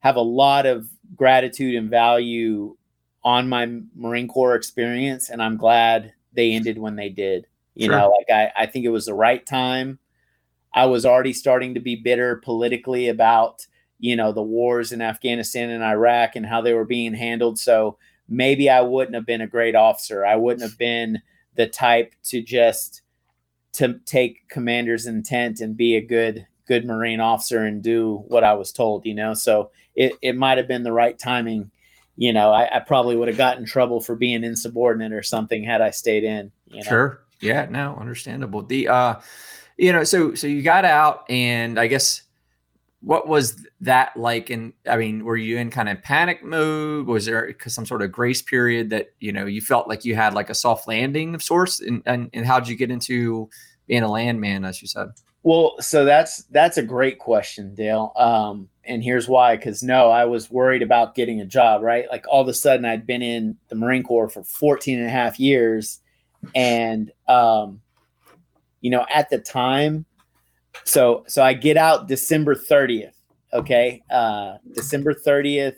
[0.00, 2.76] have a lot of gratitude and value
[3.24, 7.46] on my Marine Corps experience, and I'm glad they ended when they did.
[7.74, 7.98] You sure.
[7.98, 9.98] know, like I, I think it was the right time.
[10.76, 13.66] I was already starting to be bitter politically about,
[13.98, 17.58] you know, the wars in Afghanistan and Iraq and how they were being handled.
[17.58, 17.96] So
[18.28, 20.24] maybe I wouldn't have been a great officer.
[20.24, 21.22] I wouldn't have been
[21.56, 23.00] the type to just
[23.72, 28.54] to take commander's intent and be a good good marine officer and do what i
[28.54, 31.70] was told you know so it, it might have been the right timing
[32.16, 35.80] you know I, I probably would have gotten trouble for being insubordinate or something had
[35.80, 36.88] i stayed in you know?
[36.88, 39.14] sure yeah no understandable the uh
[39.76, 42.22] you know so so you got out and i guess
[43.06, 44.50] what was that like?
[44.50, 47.06] And i mean were you in kind of panic mode?
[47.06, 50.34] Was there some sort of grace period that you know you felt like you had
[50.34, 51.80] like a soft landing of sorts?
[51.80, 53.48] And and, and how did you get into
[53.86, 55.08] being a landman as you said?
[55.44, 58.12] Well so that's that's a great question dale.
[58.16, 62.06] Um and here's why because no i was worried about getting a job right?
[62.10, 65.10] Like all of a sudden i'd been in the marine corps for 14 and a
[65.10, 66.00] half years
[66.56, 67.80] and um
[68.80, 70.06] you know at the time
[70.84, 73.14] so so I get out December 30th.
[73.52, 74.02] Okay.
[74.10, 75.76] Uh December 30th,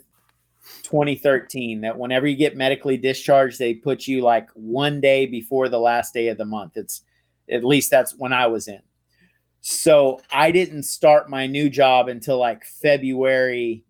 [0.83, 1.83] 2013.
[1.83, 6.15] That whenever you get medically discharged, they put you like one day before the last
[6.15, 6.77] day of the month.
[6.77, 7.03] It's
[7.51, 8.81] at least that's when I was in.
[9.61, 13.85] So I didn't start my new job until like February.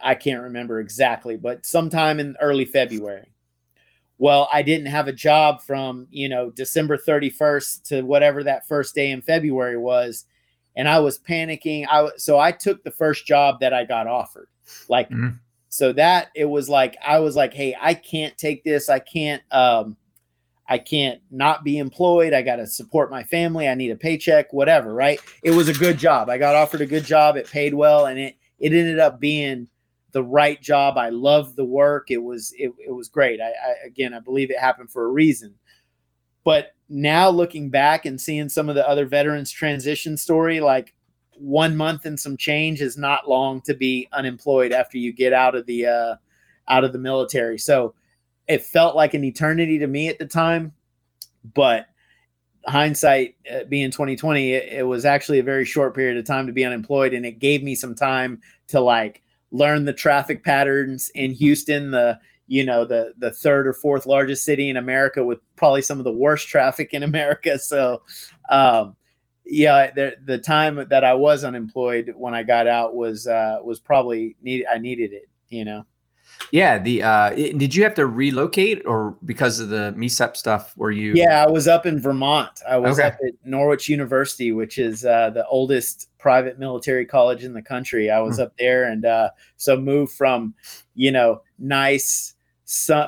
[0.00, 3.31] I can't remember exactly, but sometime in early February
[4.22, 8.94] well i didn't have a job from you know december 31st to whatever that first
[8.94, 10.26] day in february was.
[10.76, 11.86] And i was panicking.
[11.90, 14.48] I so i took the first job that i got offered.
[14.88, 15.36] Like mm-hmm.
[15.68, 18.88] so that it was like i was like hey i can't take this.
[18.88, 19.96] I can't um
[20.68, 22.32] i can't not be employed.
[22.32, 23.68] I got to support my family.
[23.68, 25.18] I need a paycheck whatever right?
[25.42, 26.30] It was a good job.
[26.30, 27.36] I got offered a good job.
[27.36, 28.06] It paid well.
[28.06, 29.66] And it it ended up being
[30.12, 30.96] the right job.
[30.96, 32.10] I loved the work.
[32.10, 33.40] It was it, it was great.
[33.40, 35.54] I, I again I believe it happened for a reason.
[36.44, 40.94] But now looking back and seeing some of the other veterans transition story, like
[41.36, 45.54] one month and some change is not long to be unemployed after you get out
[45.54, 46.16] of the uh,
[46.68, 47.58] out of the military.
[47.58, 47.94] So
[48.48, 50.72] it felt like an eternity to me at the time,
[51.54, 51.86] but
[52.66, 56.52] hindsight uh, being 2020 it, it, was actually a very short period of time to
[56.52, 59.20] be unemployed and it gave me some time to like
[59.52, 64.44] learn the traffic patterns in Houston, the you know the the third or fourth largest
[64.44, 67.58] city in America with probably some of the worst traffic in America.
[67.58, 68.02] So,
[68.50, 68.96] um,
[69.44, 73.78] yeah, the the time that I was unemployed when I got out was uh, was
[73.78, 75.28] probably need I needed it.
[75.48, 75.86] You know.
[76.50, 76.78] Yeah.
[76.78, 80.76] The uh, did you have to relocate or because of the MECEP stuff?
[80.76, 81.12] Were you?
[81.14, 82.60] Yeah, I was up in Vermont.
[82.68, 83.08] I was okay.
[83.08, 88.10] up at Norwich University, which is uh, the oldest private military college in the country.
[88.10, 88.42] I was hmm.
[88.42, 90.54] up there, and uh, so moved from
[90.94, 92.34] you know nice.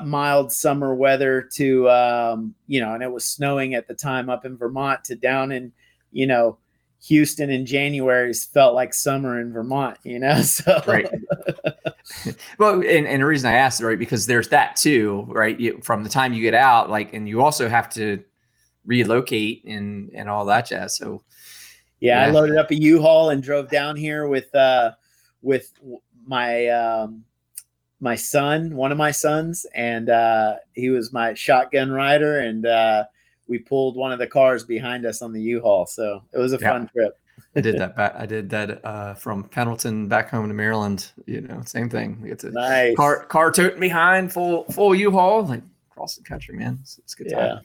[0.03, 4.45] mild summer weather to um, you know, and it was snowing at the time up
[4.45, 5.71] in Vermont to down in
[6.11, 6.57] you know
[7.07, 10.41] Houston in January felt like summer in Vermont, you know.
[10.41, 11.07] So right.
[12.59, 15.59] well, and, and the reason I asked, right, because there's that too, right?
[15.59, 18.23] You, from the time you get out, like, and you also have to
[18.85, 20.95] relocate and and all that jazz.
[20.97, 21.23] So
[21.99, 22.27] yeah, yeah.
[22.27, 24.91] I loaded up a U-Haul and drove down here with uh
[25.41, 25.71] with
[26.25, 27.23] my um
[27.99, 33.05] my son, one of my sons, and uh he was my shotgun rider and uh
[33.47, 35.85] we pulled one of the cars behind us on the U-Haul.
[35.85, 36.71] So it was a yeah.
[36.71, 37.17] fun trip.
[37.55, 38.13] I did that back.
[38.17, 41.11] I did that uh, from Pendleton back home to Maryland.
[41.25, 42.19] You know, same thing.
[42.21, 42.95] We get to nice.
[42.95, 46.79] car car toting behind full full U-Haul like across the country, man.
[46.81, 47.39] It's, it's good time.
[47.39, 47.59] Yeah.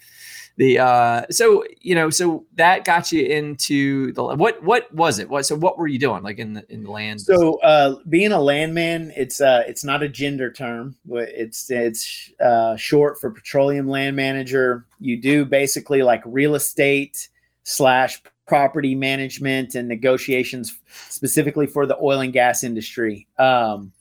[0.57, 5.29] The uh, so you know, so that got you into the what what was it?
[5.29, 7.23] What so what were you doing like in the in the land?
[7.23, 10.97] So uh, being a landman, it's uh, it's not a gender term.
[11.09, 14.87] It's it's uh, short for petroleum land manager.
[15.01, 17.29] You do basically like real estate
[17.63, 23.29] slash property management and negotiations specifically for the oil and gas industry.
[23.39, 23.93] Um,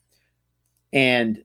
[0.92, 1.44] and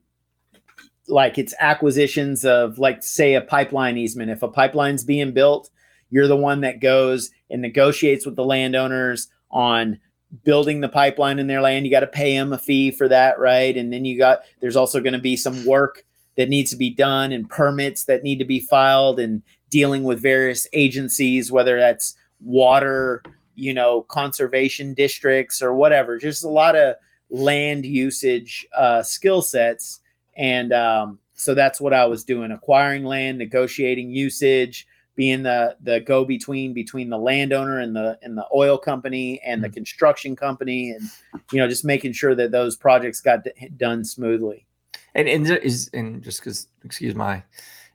[1.07, 4.31] like it's acquisitions of like say a pipeline easement.
[4.31, 5.69] If a pipeline's being built
[6.09, 9.99] you're the one that goes and negotiates with the landowners on
[10.43, 11.85] building the pipeline in their land.
[11.85, 13.75] You got to pay them a fee for that right?
[13.75, 16.03] And then you got there's also going to be some work
[16.37, 20.21] that needs to be done and permits that need to be filed and dealing with
[20.21, 23.21] various agencies whether that's water
[23.55, 26.95] you know conservation districts or whatever just a lot of
[27.29, 29.99] land usage uh, skill sets
[30.37, 35.99] and um, so that's what I was doing: acquiring land, negotiating usage, being the the
[35.99, 39.75] go between between the landowner and the and the oil company and the mm-hmm.
[39.75, 41.09] construction company, and
[41.51, 44.65] you know just making sure that those projects got d- done smoothly.
[45.13, 47.43] And and is and just because excuse my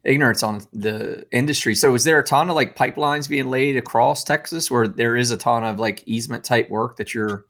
[0.04, 1.74] ignorance on the industry.
[1.74, 5.30] So is there a ton of like pipelines being laid across Texas where there is
[5.30, 7.46] a ton of like easement type work that you're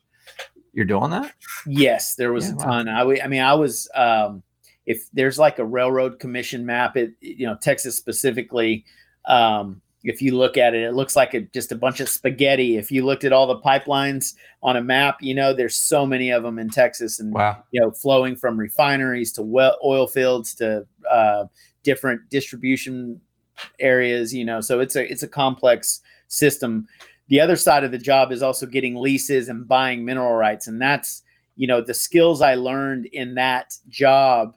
[0.73, 1.33] you're doing that?
[1.67, 2.87] Yes, there was yeah, a ton.
[2.87, 3.11] Wow.
[3.11, 4.43] I, I mean, I was um,
[4.87, 8.85] if there's like a railroad commission map, it you know Texas specifically.
[9.27, 12.79] Um, if you look at it, it looks like a, just a bunch of spaghetti.
[12.79, 16.31] If you looked at all the pipelines on a map, you know there's so many
[16.31, 17.63] of them in Texas, and wow.
[17.71, 21.45] you know flowing from refineries to well, oil fields to uh,
[21.83, 23.21] different distribution
[23.79, 24.35] areas.
[24.35, 26.87] You know, so it's a it's a complex system.
[27.29, 30.81] The other side of the job is also getting leases and buying mineral rights, and
[30.81, 31.23] that's
[31.57, 34.55] you know the skills I learned in that job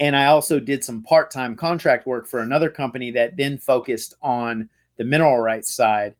[0.00, 4.14] and I also did some part time contract work for another company that then focused
[4.22, 6.14] on the mineral rights side.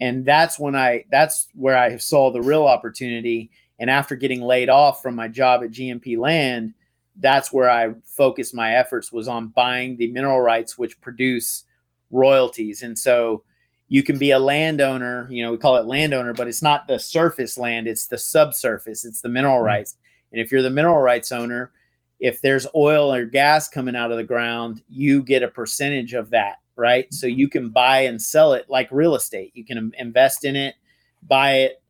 [0.00, 3.50] And that's when I, that's where I saw the real opportunity.
[3.80, 6.74] And after getting laid off from my job at GMP Land,
[7.16, 11.64] that's where I focused my efforts was on buying the mineral rights, which produce
[12.10, 12.82] royalties.
[12.82, 13.44] And so
[13.88, 16.98] you can be a landowner, you know, we call it landowner, but it's not the
[16.98, 19.66] surface land, it's the subsurface, it's the mineral mm-hmm.
[19.66, 19.96] rights.
[20.32, 21.70] And if you're the mineral rights owner,
[22.18, 26.30] if there's oil or gas coming out of the ground, you get a percentage of
[26.30, 27.12] that, right?
[27.12, 29.52] So you can buy and sell it like real estate.
[29.54, 30.74] You can invest in it,
[31.22, 31.82] buy it,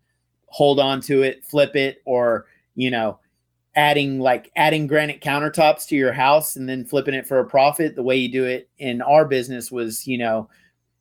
[0.47, 3.19] hold on to it, flip it, or, you know,
[3.77, 7.97] adding like adding granite countertops to your house and then flipping it for a profit.
[7.97, 10.49] The way you do it in our business was, you know,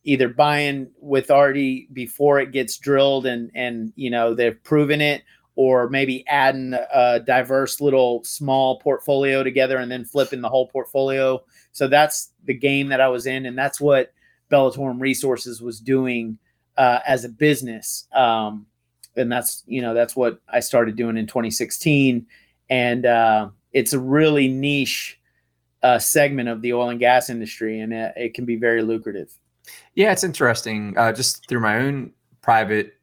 [0.04, 5.24] either buying with already before it gets drilled and and you know they've proven it
[5.56, 11.40] or maybe adding a diverse little small portfolio together and then flipping the whole portfolio.
[11.74, 14.14] So that's the game that I was in, and that's what
[14.52, 16.40] Bellatorum Resources was doing
[16.78, 18.08] uh, as a business.
[18.14, 18.66] Um,
[19.16, 22.26] and that's you know that's what I started doing in 2016,
[22.70, 25.20] and uh, it's a really niche
[25.82, 29.32] uh, segment of the oil and gas industry, and it, it can be very lucrative.
[29.96, 30.98] Yeah, it's interesting.
[30.98, 32.94] Uh, just through my own private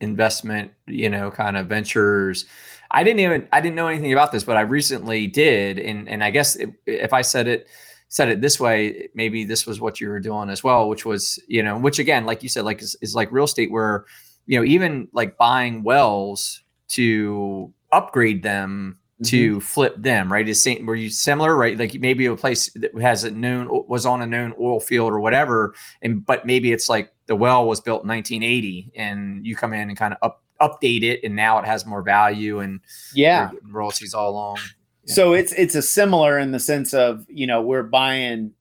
[0.00, 2.46] investment, you know, kind of ventures.
[2.90, 6.24] I didn't even I didn't know anything about this, but I recently did, and and
[6.24, 7.68] I guess if, if I said it
[8.08, 11.38] said it this way, maybe this was what you were doing as well, which was
[11.48, 14.06] you know, which again, like you said, like is, is like real estate where
[14.46, 19.58] you know even like buying wells to upgrade them to mm-hmm.
[19.60, 20.48] flip them, right?
[20.48, 21.76] Is same, were you similar, right?
[21.76, 25.20] Like maybe a place that has a known was on a known oil field or
[25.20, 29.72] whatever, and but maybe it's like the well was built in 1980, and you come
[29.72, 32.80] in and kind of up update it, and now it has more value and
[33.12, 34.58] yeah, royalties all along.
[35.04, 35.14] Yeah.
[35.14, 38.52] So it's it's a similar in the sense of you know we're buying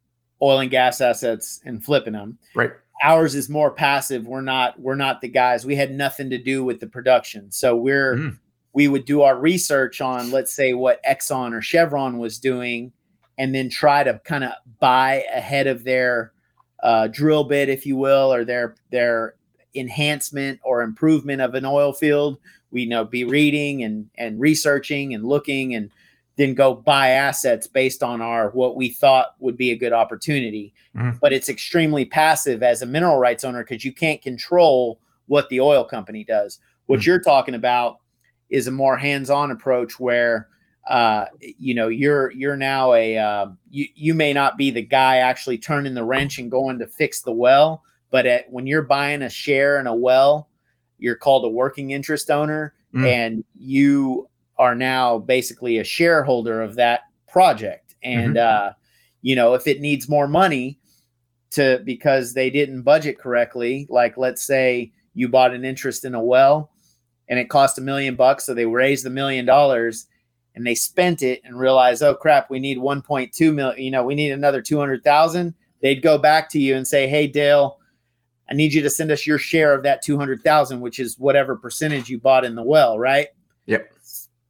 [0.41, 2.71] oil and gas assets and flipping them, right?
[3.03, 4.25] Ours is more passive.
[4.25, 5.67] We're not we're not the guys.
[5.67, 8.15] We had nothing to do with the production, so we're.
[8.15, 8.37] Mm
[8.77, 12.91] we would do our research on, let's say, what Exxon or Chevron was doing,
[13.39, 16.31] and then try to kind of buy ahead of their
[16.83, 19.33] uh, drill bit, if you will, or their their
[19.73, 22.37] enhancement or improvement of an oil field.
[22.69, 25.89] We you know be reading and and researching and looking and
[26.35, 30.71] then go buy assets based on our what we thought would be a good opportunity.
[30.95, 31.17] Mm-hmm.
[31.19, 35.61] But it's extremely passive as a mineral rights owner because you can't control what the
[35.61, 36.59] oil company does.
[36.85, 37.09] What mm-hmm.
[37.09, 38.01] you're talking about
[38.49, 40.47] is a more hands-on approach where
[40.89, 45.17] uh, you know you're you're now a uh, you you may not be the guy
[45.17, 49.21] actually turning the wrench and going to fix the well, but at, when you're buying
[49.21, 50.49] a share in a well,
[50.97, 53.05] you're called a working interest owner, mm.
[53.05, 57.95] and you are now basically a shareholder of that project.
[58.01, 58.69] And mm-hmm.
[58.69, 58.73] uh,
[59.21, 60.79] you know if it needs more money
[61.51, 66.23] to because they didn't budget correctly, like let's say you bought an interest in a
[66.23, 66.71] well
[67.29, 68.45] and it cost a million bucks.
[68.45, 70.07] So they raised the million dollars
[70.55, 74.15] and they spent it and realized, oh crap, we need 1.2 million, you know, we
[74.15, 75.53] need another 200,000.
[75.81, 77.77] They'd go back to you and say, hey, Dale,
[78.49, 82.09] I need you to send us your share of that 200,000, which is whatever percentage
[82.09, 83.27] you bought in the well, right?
[83.67, 83.91] Yep.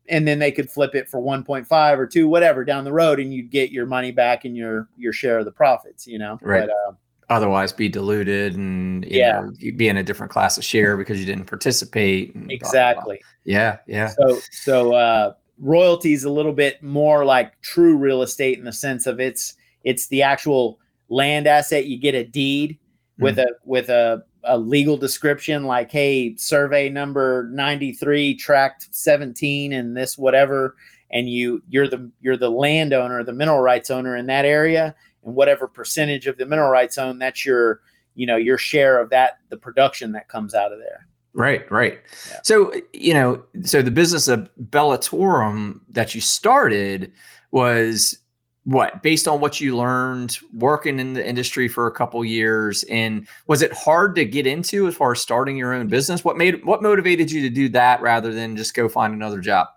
[0.09, 3.33] And then they could flip it for 1.5 or 2 whatever down the road and
[3.33, 6.39] you'd get your money back and your your share of the profits, you know.
[6.41, 6.61] Right.
[6.61, 6.95] But, uh,
[7.29, 9.41] otherwise be diluted and yeah.
[9.41, 13.53] know, be in a different class of share because you didn't participate exactly blah, blah.
[13.53, 14.07] yeah yeah.
[14.07, 19.07] So so uh royalties a little bit more like true real estate in the sense
[19.07, 21.85] of it's it's the actual land asset.
[21.85, 23.23] You get a deed mm-hmm.
[23.23, 29.97] with a with a, a legal description like hey survey number 93 tract 17 and
[29.97, 30.75] this whatever
[31.11, 34.95] and you you're the you're the landowner the mineral rights owner in that area
[35.27, 37.81] and whatever percentage of the mineral rights owned, that's your,
[38.15, 41.05] you know, your share of that, the production that comes out of there.
[41.33, 41.99] Right, right.
[42.31, 42.39] Yeah.
[42.43, 47.11] So, you know, so the business of Bellatorum that you started
[47.51, 48.17] was
[48.63, 53.25] what based on what you learned working in the industry for a couple years and
[53.47, 56.65] was it hard to get into as far as starting your own business what made
[56.65, 59.67] what motivated you to do that rather than just go find another job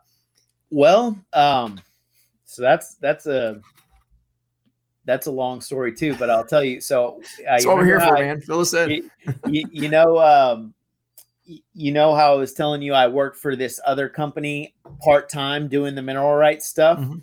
[0.70, 1.80] well um
[2.44, 3.60] so that's that's a
[5.10, 6.14] that's a long story too.
[6.14, 6.80] But I'll tell you.
[6.80, 8.40] So uh, what we're here for, I, man.
[8.40, 8.90] Fill us in.
[8.90, 9.10] You,
[9.46, 10.72] you, you know, um,
[11.74, 15.68] you know how I was telling you I worked for this other company part time
[15.68, 16.98] doing the mineral rights stuff.
[16.98, 17.18] Mm-hmm.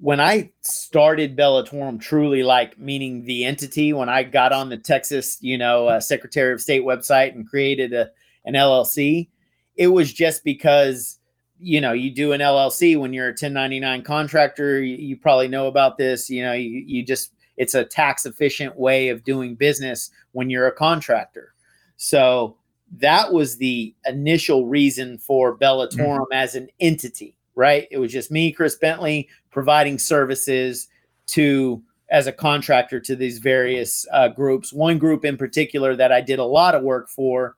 [0.00, 5.38] When I started Bellatorum, truly like meaning the entity, when I got on the Texas,
[5.40, 8.10] you know, uh, Secretary of State website and created a,
[8.44, 9.28] an LLC,
[9.76, 11.18] it was just because
[11.62, 15.68] you know you do an llc when you're a 1099 contractor you, you, probably know
[15.68, 20.10] about this you know you, you just it's a tax efficient way of doing business
[20.32, 21.54] when you're a contractor.
[21.96, 22.56] So
[22.98, 26.32] that was the initial reason for bellatorum mm-hmm.
[26.32, 27.86] as an entity right?
[27.90, 30.88] It was just me chris bentley providing services
[31.28, 34.72] to as a contractor to these various uh, groups.
[34.72, 37.56] One group in particular that i did a lot of work for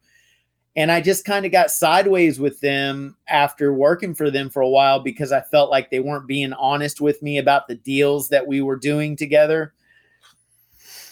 [0.76, 4.68] and I just kind of got sideways with them after working for them for a
[4.68, 8.46] while because I felt like they weren't being honest with me about the deals that
[8.46, 9.72] we were doing together.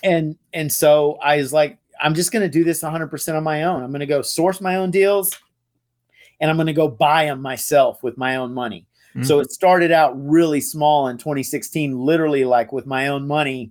[0.03, 3.63] And and so I was like, I'm just going to do this 100% on my
[3.63, 3.85] own.
[3.85, 5.39] I'm going to go source my own deals
[6.41, 8.87] and I'm going to go buy them myself with my own money.
[9.11, 9.23] Mm-hmm.
[9.23, 13.71] So it started out really small in 2016, literally like with my own money.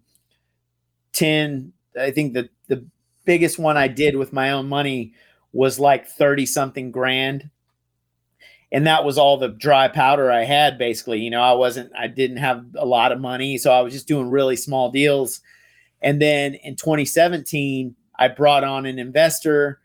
[1.14, 2.86] 10, I think the the
[3.26, 5.14] biggest one I did with my own money
[5.54, 7.50] was like 30 something grand
[8.72, 11.20] and that was all the dry powder I had basically.
[11.20, 14.08] You know, I wasn't, I didn't have a lot of money, so I was just
[14.08, 15.42] doing really small deals.
[16.02, 19.80] And then in 2017, I brought on an investor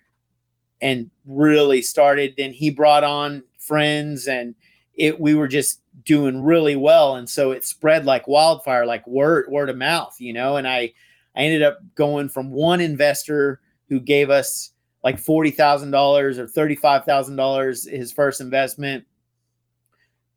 [0.81, 2.35] and really started.
[2.37, 4.55] Then he brought on friends, and
[4.95, 9.47] it we were just doing really well, and so it spread like wildfire, like word
[9.49, 10.57] word of mouth, you know.
[10.57, 10.93] And I
[11.35, 14.73] I ended up going from one investor who gave us
[15.07, 19.05] like forty thousand dollars or thirty five thousand dollars his first investment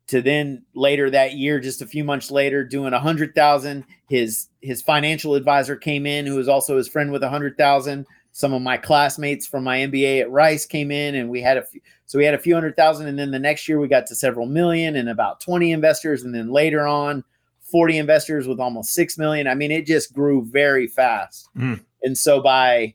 [0.06, 3.84] to then later that year, just a few months later, doing a hundred thousand.
[4.08, 8.06] His his financial advisor came in, who was also his friend with a hundred thousand.
[8.30, 11.64] Some of my classmates from my MBA at Rice came in, and we had a
[11.64, 14.06] few, so we had a few hundred thousand, and then the next year we got
[14.06, 17.24] to several million and about twenty investors, and then later on,
[17.60, 19.48] forty investors with almost six million.
[19.48, 21.80] I mean, it just grew very fast, mm.
[22.04, 22.94] and so by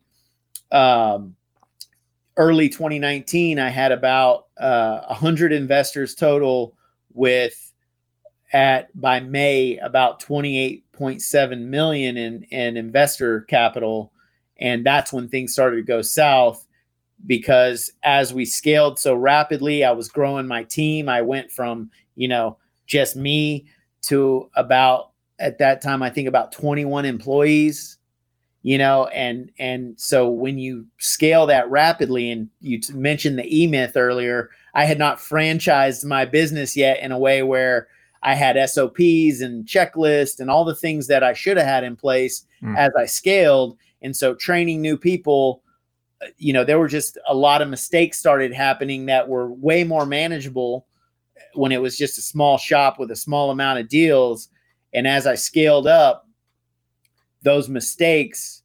[0.71, 1.35] um,
[2.37, 6.75] early 2019, I had about uh, 100 investors total
[7.13, 7.71] with
[8.53, 14.11] at by May about 28.7 million in, in investor capital.
[14.57, 16.65] And that's when things started to go south
[17.25, 21.09] because as we scaled so rapidly, I was growing my team.
[21.09, 23.65] I went from, you know, just me
[24.03, 27.97] to about at that time, I think about 21 employees
[28.65, 33.61] you know and and so when you scale that rapidly and you t- mentioned the
[33.61, 37.87] e-myth earlier i had not franchised my business yet in a way where
[38.23, 41.95] i had sops and checklists and all the things that i should have had in
[41.95, 42.75] place mm.
[42.75, 45.61] as i scaled and so training new people
[46.23, 49.83] uh, you know there were just a lot of mistakes started happening that were way
[49.83, 50.87] more manageable
[51.53, 54.49] when it was just a small shop with a small amount of deals
[54.95, 56.24] and as i scaled up
[57.45, 58.63] those mistakes,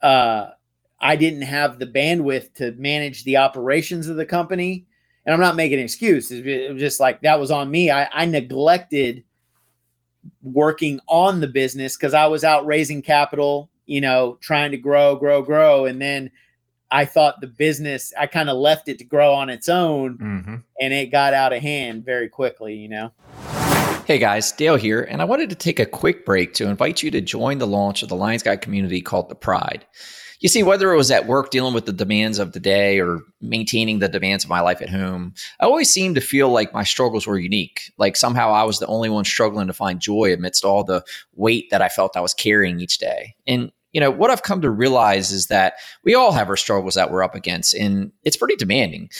[0.00, 0.50] uh,
[0.98, 4.86] I didn't have the bandwidth to manage the operations of the company.
[5.26, 6.30] And I'm not making an excuse.
[6.30, 7.90] It was just like that was on me.
[7.90, 9.24] I, I neglected
[10.42, 15.16] working on the business because I was out raising capital, you know, trying to grow,
[15.16, 15.84] grow, grow.
[15.84, 16.30] And then
[16.90, 20.56] I thought the business, I kind of left it to grow on its own mm-hmm.
[20.80, 23.12] and it got out of hand very quickly, you know.
[24.04, 27.10] Hey guys, Dale here, and I wanted to take a quick break to invite you
[27.12, 29.86] to join the launch of the Lions Guide community called The Pride.
[30.40, 33.20] You see, whether it was at work dealing with the demands of the day or
[33.40, 36.82] maintaining the demands of my life at home, I always seemed to feel like my
[36.82, 37.92] struggles were unique.
[37.96, 41.04] Like somehow I was the only one struggling to find joy amidst all the
[41.36, 43.36] weight that I felt I was carrying each day.
[43.46, 46.94] And you know, what I've come to realize is that we all have our struggles
[46.94, 49.10] that we're up against, and it's pretty demanding.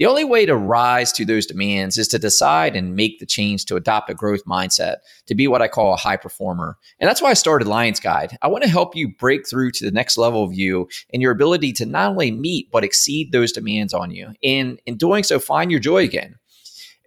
[0.00, 3.66] The only way to rise to those demands is to decide and make the change
[3.66, 4.96] to adopt a growth mindset,
[5.26, 6.78] to be what I call a high performer.
[6.98, 8.38] And that's why I started Lions Guide.
[8.40, 11.32] I want to help you break through to the next level of you and your
[11.32, 14.32] ability to not only meet, but exceed those demands on you.
[14.42, 16.36] And in doing so, find your joy again.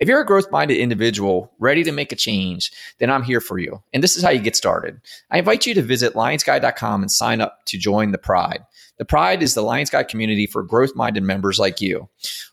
[0.03, 3.57] If you're a growth minded individual ready to make a change, then I'm here for
[3.57, 3.81] you.
[3.93, 4.99] And this is how you get started.
[5.31, 8.65] I invite you to visit lionsguide.com and sign up to join the Pride.
[8.97, 12.09] The Pride is the Lions Guide community for growth minded members like you.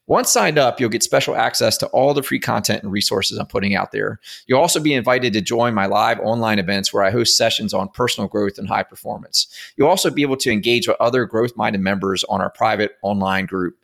[0.06, 3.46] Once signed up, you'll get special access to all the free content and resources I'm
[3.46, 4.20] putting out there.
[4.46, 7.88] You'll also be invited to join my live online events where I host sessions on
[7.88, 9.48] personal growth and high performance.
[9.76, 13.46] You'll also be able to engage with other growth minded members on our private online
[13.46, 13.76] group.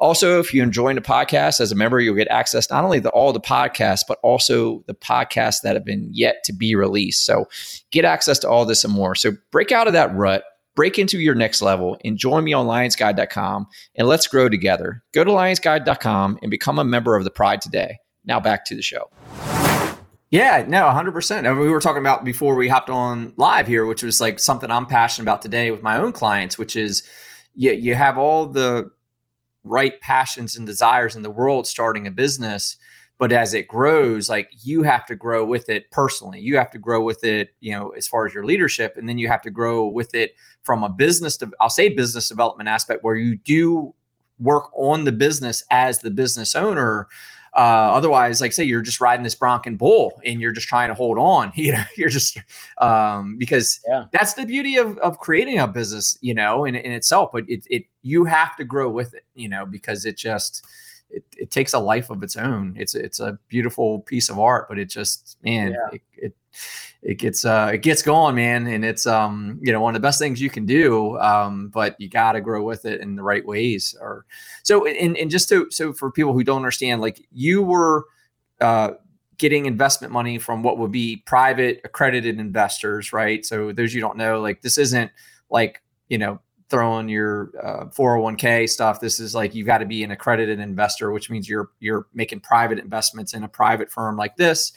[0.00, 3.10] Also, if you're enjoying the podcast as a member, you'll get access not only to
[3.10, 7.26] all the podcasts, but also the podcasts that have been yet to be released.
[7.26, 7.48] So
[7.90, 9.16] get access to all this and more.
[9.16, 10.44] So break out of that rut,
[10.76, 15.02] break into your next level, and join me on lionsguide.com and let's grow together.
[15.12, 17.98] Go to lionsguide.com and become a member of the Pride today.
[18.24, 19.10] Now back to the show.
[20.30, 21.48] Yeah, no, 100%.
[21.48, 24.70] And we were talking about before we hopped on live here, which was like something
[24.70, 27.02] I'm passionate about today with my own clients, which is
[27.54, 28.90] you, you have all the
[29.64, 32.76] right passions and desires in the world starting a business
[33.18, 36.78] but as it grows like you have to grow with it personally you have to
[36.78, 39.50] grow with it you know as far as your leadership and then you have to
[39.50, 43.92] grow with it from a business to i'll say business development aspect where you do
[44.38, 47.08] work on the business as the business owner
[47.54, 50.88] uh, otherwise, like say you're just riding this bronc and bull and you're just trying
[50.88, 51.52] to hold on.
[51.58, 52.38] You know, you're just
[52.78, 54.04] um, because yeah.
[54.12, 57.30] that's the beauty of, of creating a business, you know, in, in itself.
[57.32, 60.64] But it, it you have to grow with it, you know, because it just
[61.10, 62.74] it, it takes a life of its own.
[62.78, 65.96] It's it's a beautiful piece of art, but it just man, yeah.
[65.96, 66.34] it, it
[67.02, 70.06] it gets uh it gets going man and it's um you know one of the
[70.06, 73.22] best things you can do um but you got to grow with it in the
[73.22, 74.24] right ways or
[74.64, 78.06] so and, and just to so for people who don't understand like you were
[78.60, 78.90] uh
[79.36, 84.16] getting investment money from what would be private accredited investors right so those you don't
[84.16, 85.10] know like this isn't
[85.50, 86.40] like you know
[86.70, 89.00] throwing your uh, 401k stuff.
[89.00, 92.40] This is like you've got to be an accredited investor, which means you're you're making
[92.40, 94.72] private investments in a private firm like this,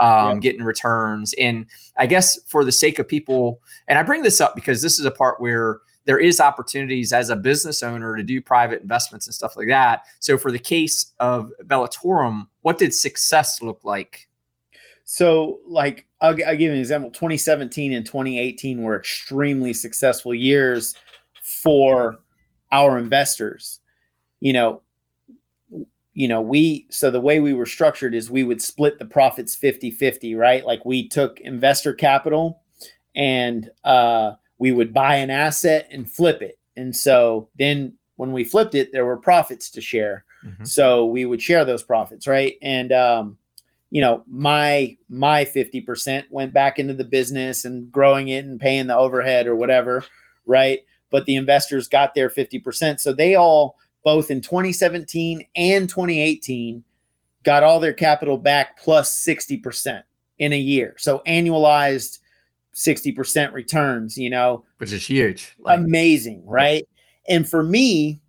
[0.00, 0.34] um, yeah.
[0.40, 1.34] getting returns.
[1.34, 1.66] And
[1.96, 5.04] I guess for the sake of people, and I bring this up because this is
[5.04, 9.34] a part where there is opportunities as a business owner to do private investments and
[9.34, 10.02] stuff like that.
[10.20, 14.28] So for the case of Bellatorum, what did success look like?
[15.08, 17.10] So, like, I'll, I'll give you an example.
[17.10, 20.96] 2017 and 2018 were extremely successful years
[21.46, 22.18] for
[22.72, 23.80] our investors.
[24.40, 24.82] You know,
[26.12, 29.56] you know, we so the way we were structured is we would split the profits
[29.56, 30.64] 50-50, right?
[30.64, 32.62] Like we took investor capital
[33.14, 36.58] and uh we would buy an asset and flip it.
[36.76, 40.24] And so then when we flipped it, there were profits to share.
[40.44, 40.64] Mm-hmm.
[40.64, 42.54] So we would share those profits, right?
[42.62, 43.38] And um,
[43.90, 48.86] you know, my my 50% went back into the business and growing it and paying
[48.86, 50.04] the overhead or whatever,
[50.46, 50.80] right?
[51.10, 53.00] But the investors got their 50%.
[53.00, 56.82] So they all, both in 2017 and 2018,
[57.42, 60.02] got all their capital back plus 60%
[60.38, 60.94] in a year.
[60.98, 62.18] So annualized
[62.74, 65.54] 60% returns, you know, which is huge.
[65.58, 66.86] Like, amazing, right?
[67.28, 68.20] And for me,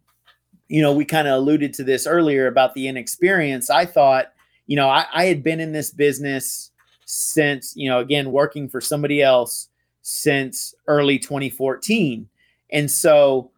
[0.69, 3.69] you know, we kind of alluded to this earlier about the inexperience.
[3.69, 4.33] I thought,
[4.65, 6.71] you know, I, I had been in this business
[7.05, 9.69] since, you know, again, working for somebody else
[10.01, 12.27] since early 2014.
[12.69, 13.51] And so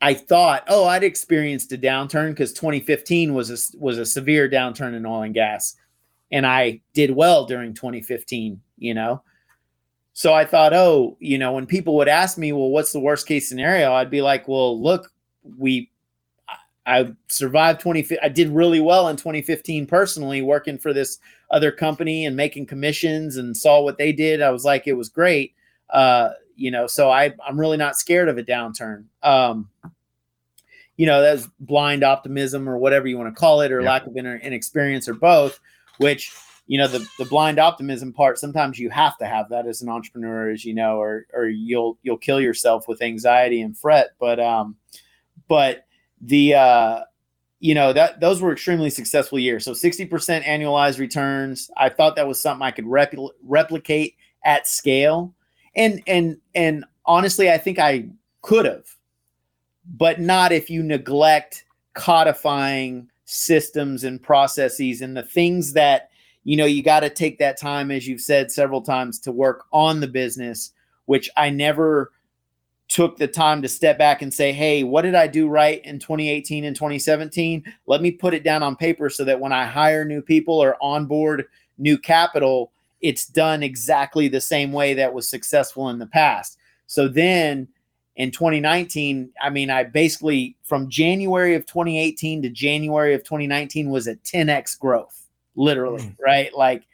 [0.00, 4.94] I thought, oh, I'd experienced a downturn because 2015 was a, was a severe downturn
[4.94, 5.76] in oil and gas.
[6.30, 9.22] And I did well during 2015, you know?
[10.12, 13.26] So I thought, oh, you know, when people would ask me, well, what's the worst
[13.26, 13.92] case scenario?
[13.92, 15.12] I'd be like, well, look,
[15.58, 15.90] we,
[16.86, 21.18] I survived 20, I did really well in 2015 personally, working for this
[21.50, 24.40] other company and making commissions and saw what they did.
[24.40, 25.54] I was like, it was great.
[25.90, 29.04] Uh, you know, so I I'm really not scared of a downturn.
[29.22, 29.68] Um,
[30.96, 33.88] you know, that's blind optimism or whatever you want to call it, or yeah.
[33.88, 35.60] lack of inner inexperience, or both.
[35.98, 36.32] Which
[36.66, 38.38] you know, the the blind optimism part.
[38.38, 41.98] Sometimes you have to have that as an entrepreneur, as you know, or or you'll
[42.02, 44.10] you'll kill yourself with anxiety and fret.
[44.18, 44.76] But um,
[45.46, 45.86] but
[46.20, 47.00] the uh,
[47.60, 49.64] you know that those were extremely successful years.
[49.64, 51.70] So sixty percent annualized returns.
[51.76, 55.34] I thought that was something I could repl- replicate at scale
[55.76, 58.06] and and and honestly i think i
[58.42, 58.86] could have
[59.96, 61.64] but not if you neglect
[61.94, 66.10] codifying systems and processes and the things that
[66.44, 69.64] you know you got to take that time as you've said several times to work
[69.72, 70.72] on the business
[71.04, 72.12] which i never
[72.88, 75.98] took the time to step back and say hey what did i do right in
[75.98, 80.04] 2018 and 2017 let me put it down on paper so that when i hire
[80.04, 81.46] new people or onboard
[81.78, 86.58] new capital it's done exactly the same way that was successful in the past.
[86.86, 87.68] So then
[88.16, 94.06] in 2019, I mean, I basically from January of 2018 to January of 2019 was
[94.06, 96.16] a 10x growth, literally, mm.
[96.18, 96.54] right?
[96.54, 96.86] Like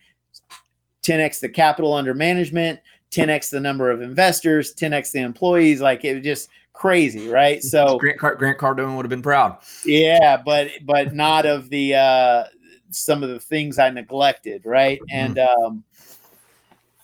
[1.02, 2.80] 10x the capital under management,
[3.12, 5.80] 10x the number of investors, 10x the employees.
[5.80, 7.62] Like it was just crazy, right?
[7.72, 9.58] So Grant, Grant Cardone would have been proud.
[9.84, 12.44] Yeah, but but not of the uh
[12.90, 15.00] some of the things I neglected, right?
[15.00, 15.16] Mm-hmm.
[15.16, 15.84] And um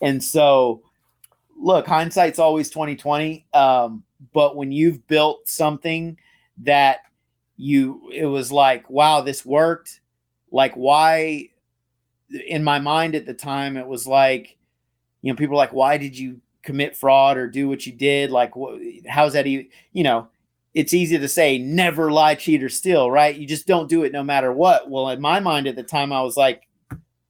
[0.01, 0.83] and so,
[1.57, 3.47] look, hindsight's always 2020.
[3.55, 6.19] Um, but when you've built something
[6.59, 7.01] that
[7.57, 10.01] you it was like wow this worked
[10.51, 11.49] like why
[12.47, 14.57] in my mind at the time it was like
[15.23, 18.55] you know people like why did you commit fraud or do what you did like
[18.55, 20.29] what, how's that even you know
[20.75, 24.13] it's easy to say never lie cheat or steal right you just don't do it
[24.13, 26.68] no matter what well in my mind at the time i was like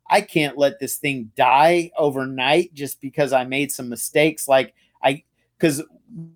[0.09, 4.49] i can't let this thing die overnight just because i made some mistakes.
[4.49, 5.23] Like i
[5.59, 5.83] because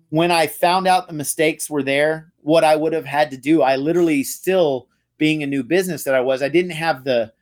[0.09, 3.61] when i found out the mistakes were there what i would have had to do
[3.61, 7.33] i literally still being a new business that i was i didn't have the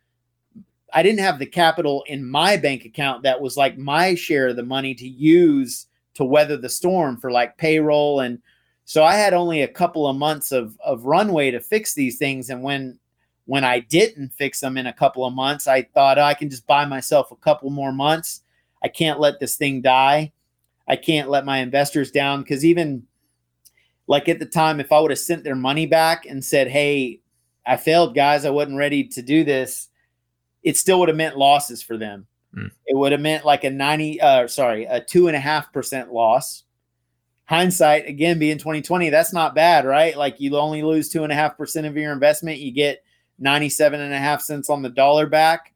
[0.94, 4.56] I didn't have the capital in my bank account that was like my share of
[4.56, 8.20] the money to use to weather the storm for like payroll.
[8.20, 8.40] And
[8.86, 12.50] so I had only a couple of months of of runway to fix these things.
[12.50, 13.00] And when
[13.46, 16.50] when I didn't fix them in a couple of months I thought oh, I can
[16.50, 18.42] just buy myself a couple more months
[18.84, 20.32] I can't let this thing die
[20.88, 23.04] I can't let my investors down cuz even
[24.08, 27.22] like at the time if I would have sent their money back and said hey
[27.66, 29.89] I failed guys I wasn't ready to do this
[30.64, 32.28] it still would have meant losses for them.
[32.56, 32.72] Mm.
[32.86, 36.12] It would have meant like a 90, uh, sorry, a two and a half percent
[36.12, 36.64] loss.
[37.46, 40.16] Hindsight, again, being 2020, that's not bad, right?
[40.16, 43.04] Like you only lose two and a half percent of your investment, you get
[43.42, 45.74] 97 and a half cents on the dollar back.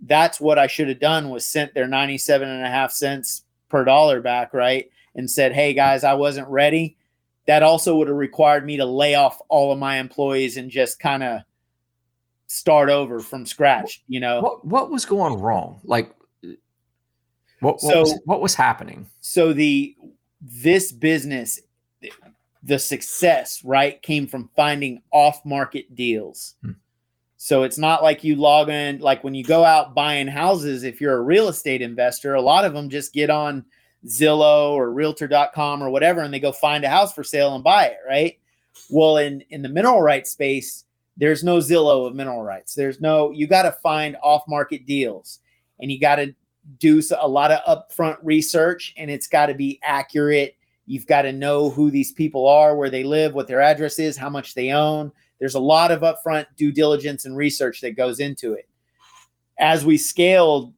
[0.00, 3.84] That's what I should have done was sent their 97 and a half cents per
[3.84, 4.90] dollar back, right?
[5.14, 6.96] And said, hey guys, I wasn't ready.
[7.46, 11.00] That also would have required me to lay off all of my employees and just
[11.00, 11.42] kind of
[12.50, 16.12] start over from scratch you know what what was going wrong like
[17.60, 19.96] what, what so, was, what was happening so the
[20.42, 21.60] this business
[22.64, 26.72] the success right came from finding off market deals hmm.
[27.42, 31.00] So it's not like you log in like when you go out buying houses if
[31.00, 33.64] you're a real estate investor a lot of them just get on
[34.06, 37.86] zillow or realtor.com or whatever and they go find a house for sale and buy
[37.86, 38.38] it right
[38.90, 40.84] well in in the mineral rights space
[41.20, 42.74] there's no Zillow of mineral rights.
[42.74, 45.40] There's no, you got to find off market deals
[45.78, 46.34] and you got to
[46.78, 47.60] do a lot of
[47.92, 50.56] upfront research and it's got to be accurate.
[50.86, 54.16] You've got to know who these people are, where they live, what their address is,
[54.16, 55.12] how much they own.
[55.40, 58.68] There's a lot of upfront due diligence and research that goes into it.
[59.58, 60.72] As we scaled,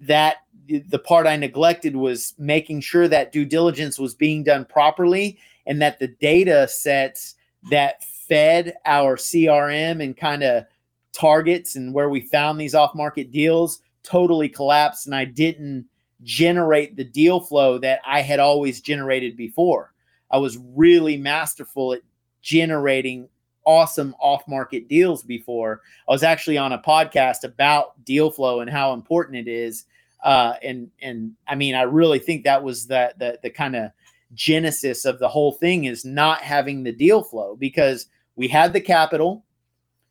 [0.00, 0.38] that
[0.68, 5.80] the part I neglected was making sure that due diligence was being done properly and
[5.80, 7.36] that the data sets
[7.70, 10.64] that fed our CRM and kind of
[11.12, 15.06] targets and where we found these off market deals totally collapsed.
[15.06, 15.86] And I didn't
[16.22, 19.92] generate the deal flow that I had always generated before.
[20.30, 22.02] I was really masterful at
[22.42, 23.28] generating
[23.66, 25.82] awesome off market deals before.
[26.08, 29.84] I was actually on a podcast about deal flow and how important it is.
[30.24, 33.90] Uh, and and I mean, I really think that was the the, the kind of
[34.32, 38.06] genesis of the whole thing is not having the deal flow because
[38.36, 39.44] we had the capital.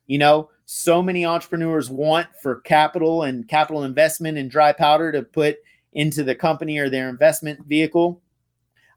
[0.07, 5.23] You know, so many entrepreneurs want for capital and capital investment and dry powder to
[5.23, 5.57] put
[5.93, 8.21] into the company or their investment vehicle.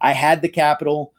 [0.00, 1.14] I had the capital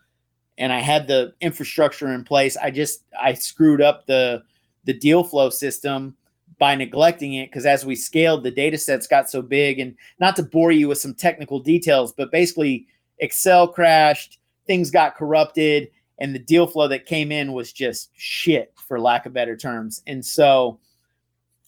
[0.59, 2.57] and I had the infrastructure in place.
[2.57, 4.43] I just I screwed up the
[4.83, 6.15] the deal flow system
[6.59, 10.35] by neglecting it because as we scaled the data sets got so big and not
[10.35, 12.85] to bore you with some technical details but basically
[13.19, 18.73] excel crashed things got corrupted and the deal flow that came in was just shit
[18.75, 20.79] for lack of better terms and so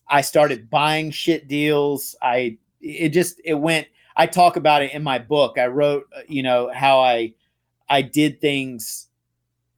[0.09, 3.87] i started buying shit deals i it just it went
[4.17, 7.31] i talk about it in my book i wrote uh, you know how i
[7.91, 9.09] i did things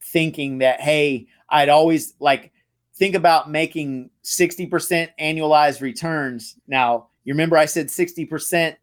[0.02, 2.54] thinking that hey i'd always like
[2.96, 6.56] think about making 60% annualized returns.
[6.68, 8.76] Now you remember i said 60%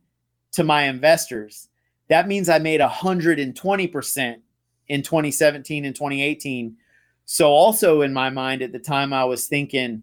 [0.52, 1.68] to my investors.
[2.08, 4.36] That means i made 120%
[4.88, 6.76] in 2017 and 2018.
[7.24, 10.02] So also in my mind at the time I was thinking,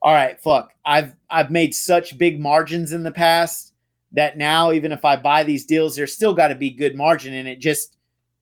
[0.00, 3.74] all right, fuck, I've I've made such big margins in the past
[4.12, 7.34] that now even if I buy these deals, there's still got to be good margin.
[7.34, 7.96] In it, just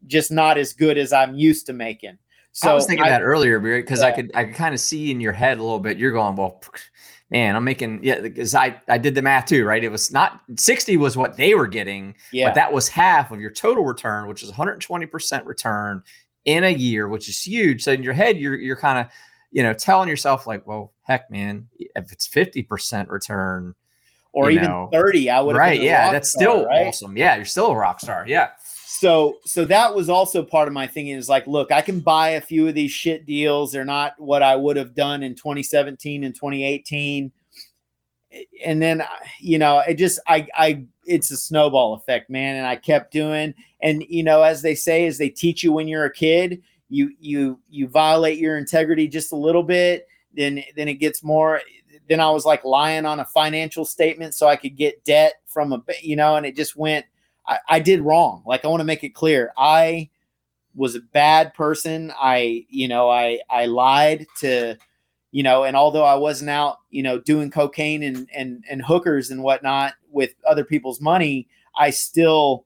[0.06, 2.18] just not as good as I'm used to making.
[2.52, 4.06] So I was thinking I, that earlier, because yeah.
[4.06, 5.96] I could I could kind of see in your head a little bit.
[5.96, 6.60] You're going, well,
[7.30, 9.84] man, I'm making yeah, because I I did the math too, right?
[9.84, 12.48] It was not 60 was what they were getting, yeah.
[12.48, 16.02] but that was half of your total return, which is 120% return
[16.46, 17.84] in a year, which is huge.
[17.84, 19.12] So in your head, you're you're kind of
[19.52, 23.74] you know telling yourself like, well, heck, man, if it's 50% return
[24.32, 26.86] or even know, 30, I would right, yeah, that's star, still right?
[26.86, 27.16] awesome.
[27.16, 28.24] Yeah, you're still a rock star.
[28.26, 28.48] Yeah
[28.98, 32.30] so so that was also part of my thinking is like look i can buy
[32.30, 33.70] a few of these shit deals.
[33.70, 37.30] They're not what i would have done in 2017 and 2018
[38.64, 39.06] and then uh,
[39.38, 42.56] you know it just i i it's a snowball effect man.
[42.56, 45.86] And i kept doing and you know as they say as they teach you when
[45.86, 50.88] you're a kid you you you violate your integrity just a little bit then then
[50.88, 51.60] it gets more
[52.08, 55.72] then i was like lying on a financial statement so i could get debt from
[55.72, 57.04] a you know and it just went
[57.48, 58.42] i, I did wrong.
[58.46, 59.52] Like i want to make it clear.
[59.56, 60.10] I
[60.74, 62.12] was a bad person.
[62.16, 64.76] I you know i i lied to
[65.30, 69.30] you know and although i wasn't out you know doing cocaine and and and hookers
[69.30, 71.46] and whatnot with other people's money
[71.76, 72.64] i still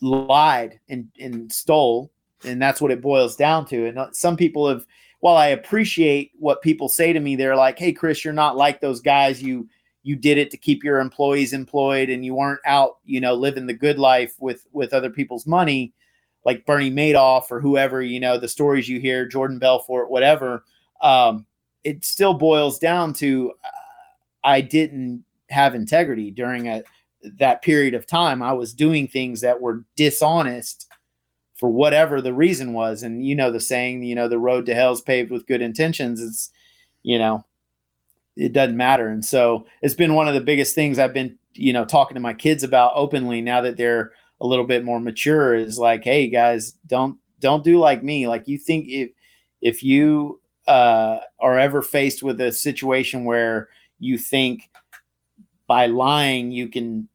[0.00, 2.10] lied and and stole
[2.44, 3.86] and that's what it boils down to.
[3.86, 4.86] And uh, some people have
[5.20, 8.80] while i appreciate what people say to me they're like hey chris you're not like
[8.80, 9.42] those guys.
[9.42, 9.68] You
[10.02, 13.66] you did it to keep your employees employed and you weren't out you know living
[13.66, 15.92] the good life with with other people's money
[16.44, 20.64] like bernie madoff or whoever you know the stories you hear jordan belfort whatever
[21.02, 21.46] um,
[21.84, 23.68] it still boils down to uh,
[24.44, 26.82] i didn't have integrity during a
[27.22, 28.42] that period of time.
[28.42, 30.88] I was doing things that were dishonest
[31.56, 33.02] for whatever the reason was.
[33.02, 35.60] And you know the saying you know the road to hell is paved with good
[35.60, 36.20] intentions.
[36.20, 36.50] It's
[37.02, 37.44] you know
[38.40, 39.08] it doesn't matter.
[39.08, 42.20] And so it's been one of the biggest things i've been you know talking to
[42.20, 46.28] my kids about openly now that they're a little bit more mature is like hey
[46.28, 48.28] guys don't don't do like me.
[48.28, 49.10] Like you think if
[49.60, 53.68] if you uh, are ever faced with a situation where
[53.98, 54.70] you think
[55.66, 57.08] by lying you can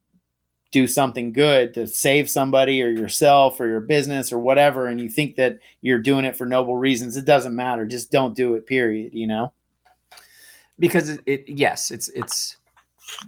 [0.72, 5.08] do something good to save somebody or yourself or your business or whatever and you
[5.08, 7.86] think that you're doing it for noble reasons it doesn't matter.
[7.86, 9.52] Just don't do it period you know
[10.78, 12.56] because it, it yes it's it's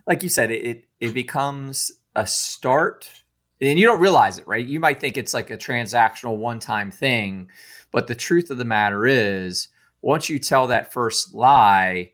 [0.07, 3.09] like you said it it becomes a start
[3.61, 4.67] and you don't realize it right?
[4.67, 7.49] You might think it's like a transactional one time thing
[7.93, 9.69] but the truth of the matter is
[10.03, 12.11] once you tell that first lie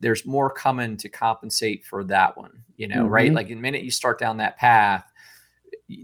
[0.00, 3.12] there's more coming to compensate for that one you know mm-hmm.
[3.12, 5.12] right like the minute you start down that path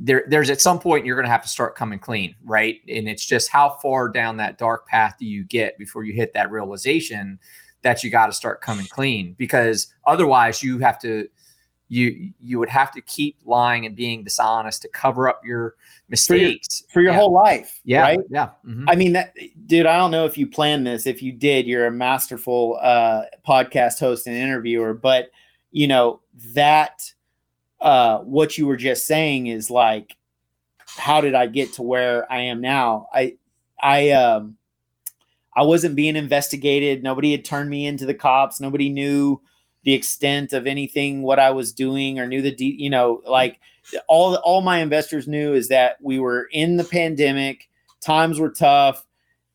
[0.01, 2.81] there there's at some point you're going to have to start coming clean right?
[2.89, 6.33] And it's just how far down that dark path do you get before you hit
[6.35, 7.39] that realization
[7.83, 11.29] that you got to start coming clean because otherwise you have to
[11.89, 15.75] you you would have to keep lying and being dishonest to cover up your
[16.09, 17.19] mistakes for your, for your yeah.
[17.19, 17.81] whole life.
[17.85, 18.21] Yeah, right.
[18.29, 18.51] Yeah.
[18.67, 18.89] Mm-hmm.
[18.89, 19.35] I mean, that,
[19.67, 19.87] dude.
[19.87, 21.07] I don't know if you planned this.
[21.07, 24.93] If you did, you're a masterful uh, podcast host and interviewer.
[24.93, 25.31] But
[25.71, 26.21] you know
[26.55, 27.11] that
[27.81, 30.15] uh, what you were just saying is like,
[30.85, 33.09] how did I get to where I am now?
[33.15, 33.37] I
[33.81, 34.58] I um
[35.59, 37.03] I wasn't being investigated.
[37.03, 38.61] Nobody had turned me into the cops.
[38.61, 39.41] Nobody knew
[39.83, 43.59] the extent of anything what I was doing or knew the de- you know like
[44.07, 47.69] all all my investors knew is that we were in the pandemic.
[48.01, 49.05] Times were tough.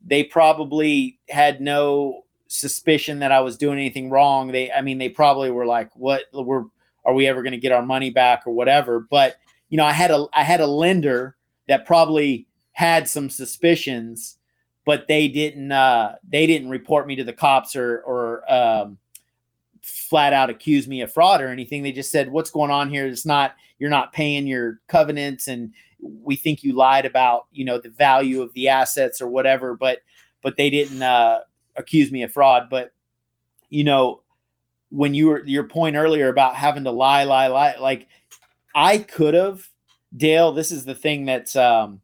[0.05, 4.51] They probably had no suspicion that I was doing anything wrong.
[4.51, 6.65] They I mean they probably were like what we're
[7.05, 9.07] are we ever going to get our money back or whatever?
[9.09, 9.37] But
[9.69, 11.37] you know I had a I had a lender
[11.69, 14.37] that probably had some suspicions
[14.85, 18.97] but they didn't uh they didn't report me to the cops or or um
[19.81, 21.83] flat out accuse me of fraud or anything.
[21.83, 23.05] They just said, "What's going on here?
[23.05, 27.77] It's not you're not paying your covenants, and we think you lied about you know
[27.77, 29.99] the value of the assets or whatever." But
[30.41, 31.39] but they didn't uh,
[31.75, 32.69] accuse me of fraud.
[32.69, 32.93] But
[33.69, 34.21] you know
[34.89, 38.07] when you were your point earlier about having to lie, lie, lie, like
[38.75, 39.67] I could have,
[40.15, 40.51] Dale.
[40.51, 41.99] This is the thing that's um,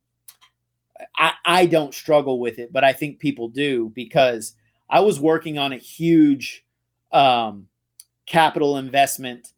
[1.15, 4.55] I I don't struggle with it, but I think people do because
[4.89, 6.65] I was working on a huge
[7.11, 7.67] um,
[8.25, 9.53] capital investment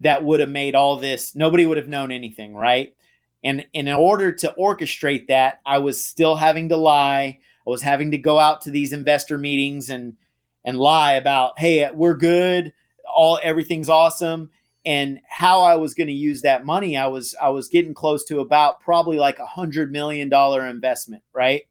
[0.00, 2.94] that would have made all this nobody would have known anything right?
[3.42, 7.38] And, and in order to orchestrate that i was still having to lie.
[7.66, 10.14] I was having to go out to these investor meetings and
[10.64, 12.72] and lie about hey we're good.
[13.14, 14.50] All everything's awesome
[14.86, 18.24] and how i was going to use that money i was i was getting close
[18.24, 21.62] to about probably like a hundred million dollar investment right?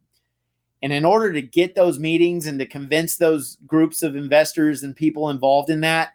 [0.83, 4.93] And in order to get those meetings and to convince those groups of investors and
[4.95, 6.11] people involved in that,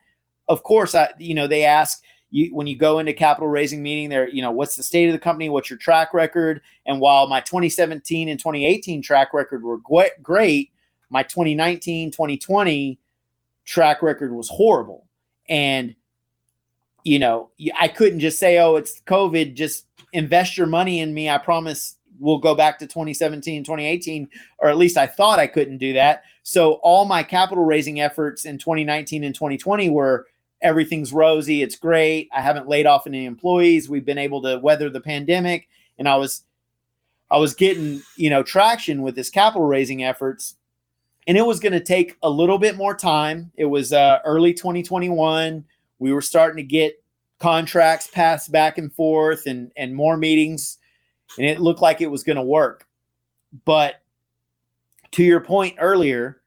[0.47, 4.11] of course, I you know they ask you when you go into capital raising meeting,
[4.11, 7.27] there you know what's the state of the company, what's your track record, and while
[7.27, 10.71] my 2017 and 2018 track record were great,
[11.11, 12.99] my 2019 2020
[13.65, 15.07] track record was horrible,
[15.49, 15.95] and
[17.05, 21.29] you know I couldn't just say oh it's COVID, just invest your money in me,
[21.29, 24.29] I promise we'll go back to 2017, 2018,
[24.59, 26.25] or at least I thought I couldn't do that.
[26.43, 30.27] So all my capital raising efforts in 2019 and 2020 were
[30.63, 32.29] everything's rosy, it's great.
[32.33, 33.89] I haven't laid off any employees.
[33.89, 35.69] We've been able to weather the pandemic,
[35.99, 36.45] and I was
[37.31, 40.57] I was getting you know traction with this capital raising efforts,
[41.27, 43.53] and it was going to take a little bit more time.
[43.57, 45.65] It was uh, early 2021.
[45.99, 47.03] We were starting to get
[47.39, 50.79] contracts passed back and forth, and and more meetings
[51.37, 52.87] and it looked like it was going to work.
[53.65, 53.97] but
[55.11, 56.43] to your point earlier,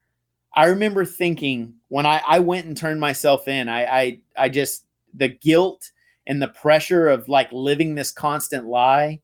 [0.54, 4.84] I remember thinking when I, I went and turned myself in, I, I I just
[5.14, 5.90] the guilt
[6.26, 9.20] and the pressure of like living this constant lie,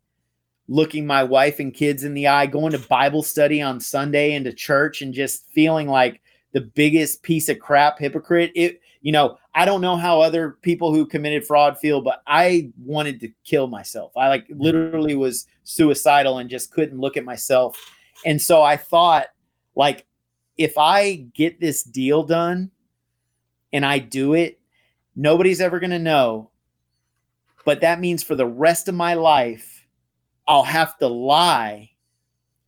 [0.67, 4.45] looking my wife and kids in the eye, going to Bible study on Sunday and
[4.45, 6.21] to church and just feeling like
[6.53, 8.51] the biggest piece of crap hypocrite.
[8.57, 12.71] It you know, I don't know how other people who committed fraud feel, but I
[12.83, 14.17] wanted to kill myself.
[14.17, 14.61] I like mm-hmm.
[14.61, 17.79] literally was suicidal and just couldn't look at myself.
[18.25, 19.27] And so I thought,
[19.75, 20.07] like,
[20.57, 22.71] if I get this deal done
[23.73, 24.61] and I do it,
[25.15, 26.51] nobody's ever going to know.
[27.65, 29.87] But that means for the rest of my life,
[30.47, 31.91] I'll have to lie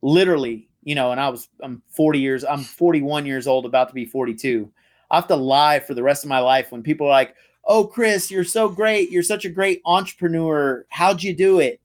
[0.01, 3.93] literally, you know, and I was, I'm 40 years, I'm 41 years old, about to
[3.93, 4.71] be 42.
[5.11, 7.35] I have to lie for the rest of my life when people are like,
[7.65, 9.11] "Oh, Chris, you're so great.
[9.11, 10.85] You're such a great entrepreneur.
[10.89, 11.81] How'd you do it?"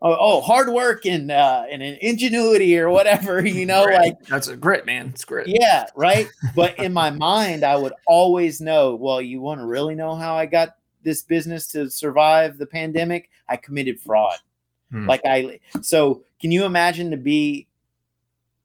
[0.00, 3.46] Oh, oh hard work and uh, and an ingenuity or whatever.
[3.46, 4.00] You know, Grit.
[4.00, 5.10] like that's a grit, man.
[5.10, 5.46] It's grit.
[5.46, 6.26] yeah, right.
[6.56, 8.96] but in my mind, I would always know.
[8.96, 13.28] Well, you want to really know how I got this business to survive the pandemic?
[13.48, 14.38] I committed fraud.
[14.90, 15.06] Hmm.
[15.06, 17.66] Like I, so can you imagine to be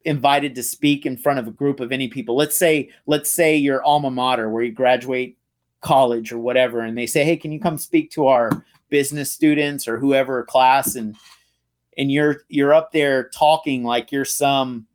[0.07, 2.35] invited to speak in front of a group of any people.
[2.35, 5.37] Let's say let's say your alma mater where you graduate
[5.81, 9.87] college or whatever and they say hey can you come speak to our business students
[9.87, 10.95] or whoever class?
[10.95, 11.15] And
[11.97, 14.87] and you're you're up there talking like you're some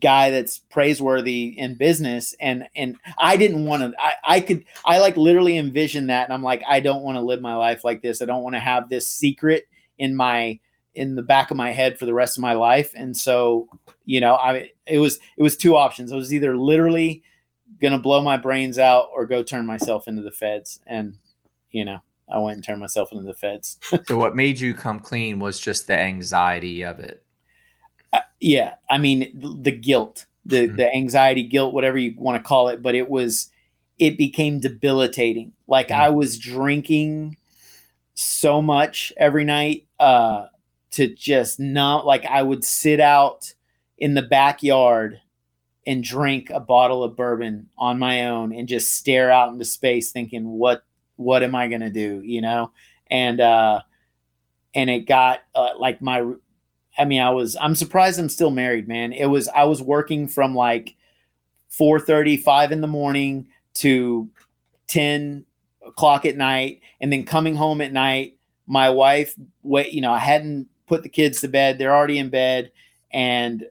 [0.00, 2.34] guy that's praiseworthy in business.
[2.40, 6.24] And and I didn't want to I, I could I like literally envision that.
[6.24, 8.22] And I'm like I don't want to live my life like this.
[8.22, 9.66] I don't want to have this secret
[9.98, 10.58] in my
[10.94, 12.92] in the back of my head for the rest of my life.
[12.94, 13.68] And so,
[14.04, 16.12] you know, I it was it was two options.
[16.12, 17.22] I was either literally
[17.80, 20.80] gonna blow my brains out or go turn myself into the feds.
[20.86, 21.16] And
[21.70, 23.78] you know, I went and turned myself into the feds.
[24.06, 27.22] so what made you come clean was just the anxiety of it.
[28.12, 30.76] Uh, yeah, I mean the guilt, the Mhm.
[30.76, 33.50] the anxiety, guilt, whatever you want to call it, but it was
[33.98, 35.52] it became debilitating.
[35.66, 35.96] Like Mm.
[35.96, 37.36] I was drinking
[38.14, 40.46] so much every night uh
[40.94, 43.52] to just not like I would sit out
[43.98, 45.20] in the backyard
[45.86, 50.12] and drink a bottle of bourbon on my own and just stare out into space
[50.12, 50.84] thinking what
[51.16, 52.70] what am I going to do, you know?
[53.10, 53.80] And uh
[54.74, 56.24] and it got uh, like my
[56.96, 59.12] I mean, I was I'm surprised I'm still married, man.
[59.12, 60.94] It was I was working from like
[61.70, 64.28] 4 5 in the morning to
[64.86, 65.44] 10
[65.84, 70.18] o'clock at night and then coming home at night my wife wait you know i
[70.18, 72.70] hadn't put the kids to bed they're already in bed
[73.12, 73.66] and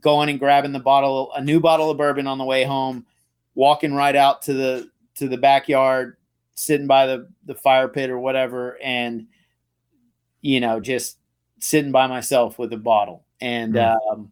[0.00, 3.04] going and grabbing the bottle a new bottle of bourbon on the way home
[3.54, 6.16] walking right out to the to the backyard
[6.54, 9.26] sitting by the the fire pit or whatever and
[10.40, 11.18] you know just
[11.58, 13.96] sitting by myself with a bottle and Mm.
[14.12, 14.30] um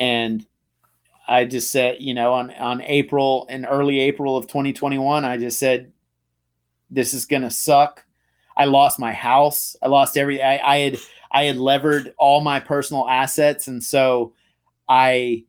[0.00, 0.44] and
[1.28, 5.58] I just said, you know, on on April in early April of 2021, I just
[5.58, 5.92] said,
[6.90, 8.04] this is gonna suck.
[8.56, 9.76] I lost my house.
[9.82, 10.42] I lost every.
[10.42, 10.98] I, I had
[11.30, 14.34] I had levered all my personal assets, and so
[14.88, 15.44] I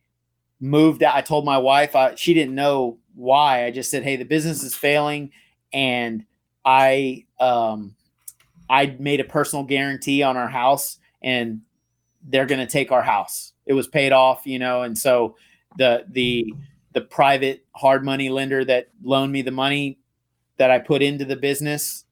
[0.60, 1.16] moved out.
[1.16, 1.96] I told my wife.
[1.96, 3.66] I, she didn't know why.
[3.66, 5.32] I just said, hey, the business is failing,
[5.72, 6.26] and
[6.66, 7.96] I um
[8.70, 11.62] I made a personal guarantee on our house, and
[12.24, 13.54] they're gonna take our house.
[13.66, 15.36] It was paid off, you know, and so
[15.78, 16.54] the the
[16.94, 20.00] the private hard money lender that loaned me the money
[20.58, 22.03] that I put into the business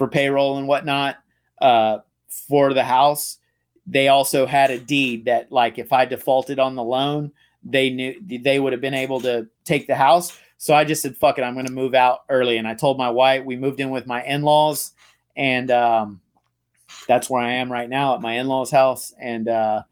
[0.00, 1.18] for payroll and whatnot
[1.60, 3.36] uh, for the house.
[3.86, 7.32] They also had a deed that, like, if I defaulted on the loan,
[7.62, 10.38] they knew they would have been able to take the house.
[10.56, 12.96] So I just said, "Fuck it, I'm going to move out early." And I told
[12.96, 14.92] my wife we moved in with my in-laws,
[15.36, 16.22] and um,
[17.06, 19.12] that's where I am right now at my in-laws' house.
[19.20, 19.82] And uh,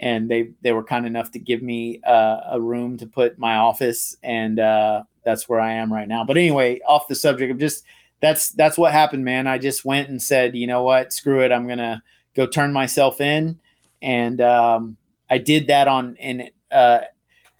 [0.00, 3.56] and they they were kind enough to give me uh, a room to put my
[3.56, 6.24] office, and uh, that's where I am right now.
[6.24, 7.84] But anyway, off the subject of just
[8.24, 9.46] that's that's what happened, man.
[9.46, 12.02] I just went and said, you know what, screw it, I'm gonna
[12.34, 13.60] go turn myself in,
[14.00, 14.96] and um,
[15.28, 17.00] I did that on and Uh,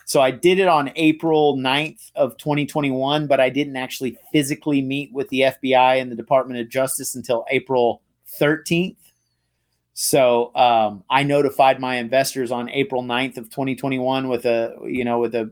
[0.06, 5.12] so I did it on April 9th of 2021, but I didn't actually physically meet
[5.12, 8.02] with the FBI and the Department of Justice until April
[8.38, 8.96] 13th.
[9.94, 15.18] So um, I notified my investors on April 9th of 2021 with a you know
[15.18, 15.50] with a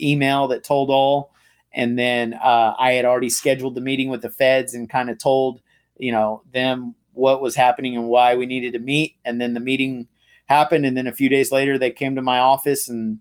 [0.00, 1.32] email that told all,
[1.76, 5.18] and then uh, I had already scheduled the meeting with the feds and kind of
[5.18, 5.60] told
[5.98, 9.16] you know them what was happening and why we needed to meet.
[9.24, 10.08] And then the meeting
[10.46, 13.20] happened, and then a few days later they came to my office and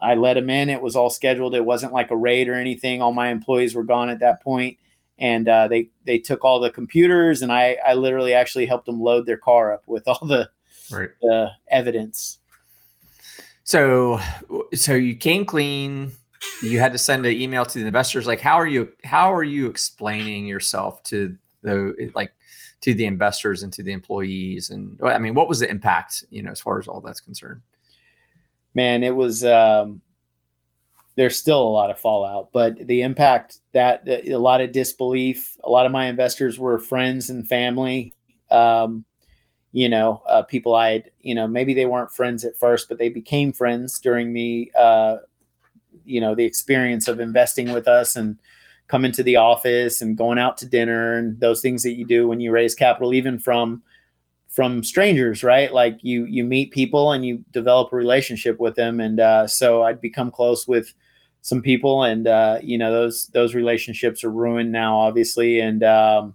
[0.00, 0.68] I let them in.
[0.68, 1.54] It was all scheduled.
[1.54, 3.00] It wasn't like a raid or anything.
[3.00, 4.78] All my employees were gone at that point
[5.18, 9.00] and uh, they they took all the computers and I I literally actually helped them
[9.00, 10.50] load their car up with all the
[10.90, 11.10] right.
[11.22, 12.38] the evidence.
[13.64, 14.20] So,
[14.74, 16.12] so you came clean.
[16.62, 18.26] You had to send an email to the investors.
[18.26, 18.92] Like, how are you?
[19.04, 22.32] How are you explaining yourself to the like
[22.80, 24.70] to the investors and to the employees?
[24.70, 26.24] And I mean, what was the impact?
[26.30, 27.60] You know, as far as all that's concerned.
[28.74, 29.44] Man, it was.
[29.44, 30.00] Um,
[31.16, 35.56] there's still a lot of fallout, but the impact that a lot of disbelief.
[35.64, 38.14] A lot of my investors were friends and family.
[38.50, 39.04] Um,
[39.72, 42.96] you know, uh, people I had, you know, maybe they weren't friends at first, but
[42.96, 45.16] they became friends during the, uh,
[46.06, 48.38] you know, the experience of investing with us and
[48.88, 52.28] coming to the office and going out to dinner and those things that you do
[52.28, 53.82] when you raise capital, even from
[54.48, 55.72] from strangers, right?
[55.72, 59.82] Like you you meet people and you develop a relationship with them, and uh, so
[59.82, 60.94] I'd become close with
[61.42, 66.34] some people, and uh, you know those those relationships are ruined now, obviously, and um,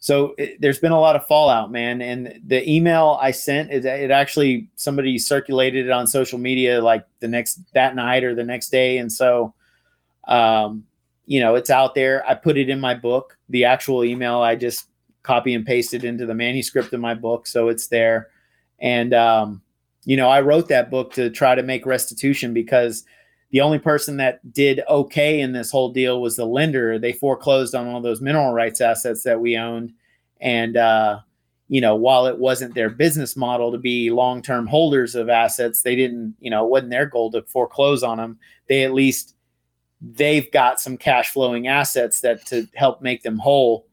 [0.00, 2.00] so it, there's been a lot of fallout, man.
[2.02, 7.06] And the email I sent, it, it actually somebody circulated it on social media like
[7.20, 9.54] the next that night or the next day, and so
[10.28, 10.84] um,
[11.24, 12.28] you know it's out there.
[12.28, 13.36] I put it in my book.
[13.48, 14.86] The actual email I just
[15.22, 18.28] copy and pasted into the manuscript of my book, so it's there.
[18.78, 19.62] And um,
[20.04, 23.04] you know, I wrote that book to try to make restitution because
[23.50, 26.98] the only person that did okay in this whole deal was the lender.
[26.98, 29.92] They foreclosed on all those mineral rights assets that we owned.
[30.40, 31.20] And, uh,
[31.68, 35.82] you know, while it wasn't their business model to be long term holders of assets,
[35.82, 38.38] they didn't, you know, it wasn't their goal to foreclose on them.
[38.68, 39.34] They at least,
[40.00, 43.86] they've got some cash flowing assets that to help make them whole.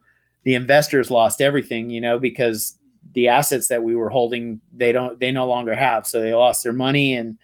[0.44, 2.78] The investors lost everything, you know, because
[3.14, 6.06] the assets that we were holding, they don't, they no longer have.
[6.08, 7.38] So they lost their money and,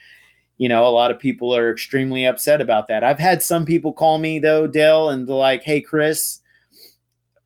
[0.60, 3.02] you know, a lot of people are extremely upset about that.
[3.02, 6.42] I've had some people call me though, Dale, and they're like, "Hey, Chris,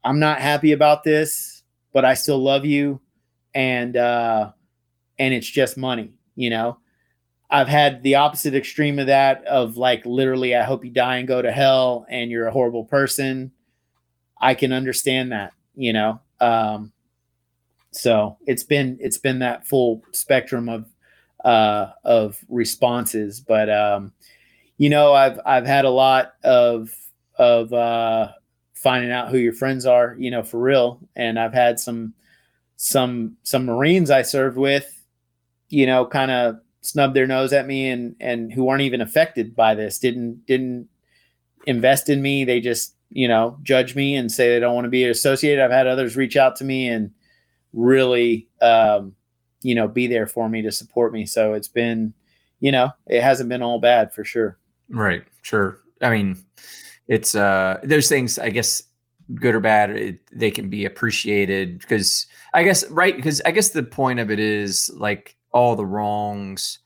[0.03, 1.61] I'm not happy about this,
[1.93, 2.99] but I still love you,
[3.53, 4.51] and uh,
[5.19, 6.79] and it's just money." You know,
[7.51, 11.27] I've had the opposite extreme of that of like literally, I hope you die and
[11.27, 13.51] go to hell, and you're a horrible person.
[14.41, 16.19] I can understand that, you know.
[16.41, 16.91] Um,
[17.91, 20.87] so it's been it's been that full spectrum of
[21.43, 23.39] uh, of responses.
[23.39, 24.13] But um,
[24.77, 26.95] you know, I've I've had a lot of
[27.35, 28.29] of uh,
[28.73, 30.99] finding out who your friends are, you know, for real.
[31.15, 32.13] And I've had some
[32.75, 35.05] some some Marines I served with,
[35.69, 39.55] you know, kind of snub their nose at me and and who aren't even affected
[39.55, 40.89] by this, didn't didn't
[41.65, 42.43] invest in me.
[42.43, 45.63] They just you know judge me and say they don't want to be associated.
[45.63, 47.11] I've had others reach out to me and
[47.71, 49.15] really um,
[49.63, 51.25] you know, be there for me to support me.
[51.25, 52.13] So it's been,
[52.59, 54.57] you know, it hasn't been all bad for sure.
[54.89, 55.23] Right.
[55.41, 55.79] Sure.
[56.01, 56.43] I mean,
[57.07, 58.83] it's uh those things I guess
[59.35, 63.69] good or bad it, they can be appreciated because I guess right because I guess
[63.69, 66.79] the point of it is like all the wrongs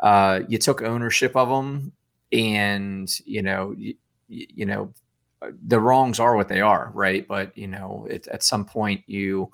[0.00, 1.92] uh you took ownership of them
[2.32, 3.94] and you know you,
[4.28, 4.92] you know
[5.66, 9.50] the wrongs are what they are right but you know it, at some point you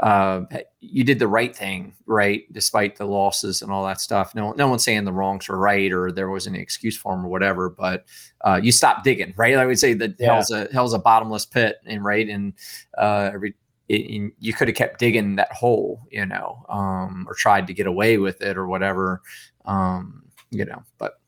[0.00, 0.42] uh,
[0.80, 4.34] you did the right thing, right, despite the losses and all that stuff.
[4.34, 7.24] No, no one's saying the wrongs were right or there was an excuse for them
[7.24, 8.06] or whatever, but
[8.40, 9.56] uh, you stopped digging, right?
[9.56, 10.34] I would say that yeah.
[10.34, 12.54] hell's a hell's a bottomless pit, and right, and
[12.96, 13.54] uh, every
[13.90, 17.86] it, you could have kept digging that hole, you know, um, or tried to get
[17.86, 19.20] away with it or whatever,
[19.66, 20.82] um, you know.
[20.96, 21.20] But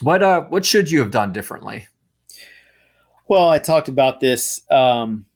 [0.00, 1.88] what uh, what should you have done differently?
[3.26, 4.60] Well, I talked about this.
[4.70, 5.26] Um,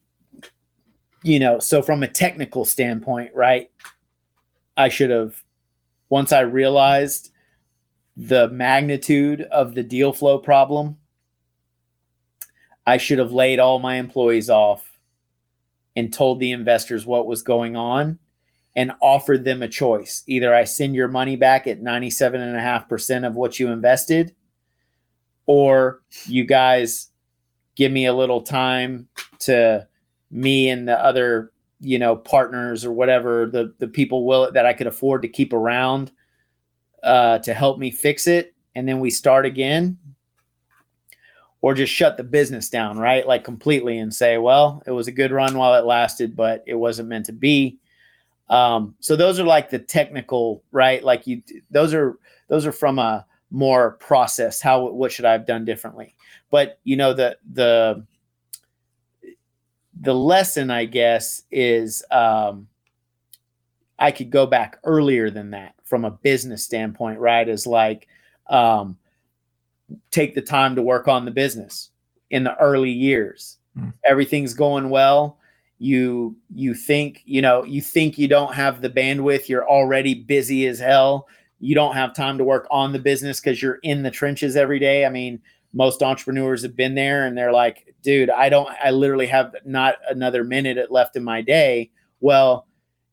[1.22, 3.70] you know, so from a technical standpoint, right?
[4.76, 5.42] I should have,
[6.08, 7.32] once I realized
[8.16, 10.98] the magnitude of the deal flow problem,
[12.86, 14.98] I should have laid all my employees off
[15.96, 18.18] and told the investors what was going on
[18.76, 20.22] and offered them a choice.
[20.28, 24.34] Either I send your money back at 97.5% of what you invested,
[25.46, 27.10] or you guys
[27.74, 29.08] give me a little time
[29.40, 29.87] to
[30.30, 34.72] me and the other you know partners or whatever the the people will that I
[34.72, 36.10] could afford to keep around
[37.02, 39.98] uh, to help me fix it, and then we start again,
[41.60, 43.26] or just shut the business down, right?
[43.26, 46.74] Like completely, and say, well, it was a good run while it lasted, but it
[46.74, 47.78] wasn't meant to be.
[48.50, 51.04] Um, so those are like the technical, right?
[51.04, 52.18] Like you, those are
[52.48, 54.60] those are from a more process.
[54.60, 56.14] How what should I have done differently?
[56.50, 58.04] But you know the the
[60.00, 62.68] the lesson, I guess, is um,
[63.98, 67.48] I could go back earlier than that from a business standpoint, right?
[67.48, 68.08] Is like
[68.48, 68.96] um,
[70.10, 71.90] take the time to work on the business
[72.30, 73.58] in the early years.
[73.76, 73.92] Mm.
[74.04, 75.38] Everything's going well.
[75.78, 80.66] you you think you know you think you don't have the bandwidth you're already busy
[80.66, 81.28] as hell
[81.60, 84.80] you don't have time to work on the business because you're in the trenches every
[84.80, 85.40] day i mean
[85.72, 89.96] most entrepreneurs have been there and they're like dude i don't i literally have not
[90.08, 91.90] another minute left in my day
[92.20, 92.66] well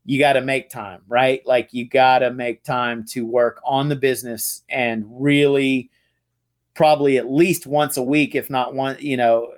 [0.06, 3.90] you got to make time right like you got to make time to work on
[3.90, 5.90] the business and really
[6.74, 9.52] probably at least once a week if not one you know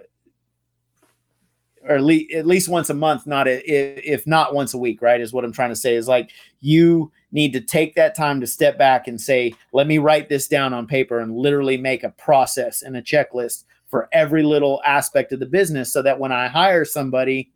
[1.87, 5.01] or at least, at least once a month, not a, if not once a week,
[5.01, 5.21] right?
[5.21, 8.47] Is what I'm trying to say is like you need to take that time to
[8.47, 12.09] step back and say, let me write this down on paper and literally make a
[12.11, 16.47] process and a checklist for every little aspect of the business so that when I
[16.47, 17.51] hire somebody,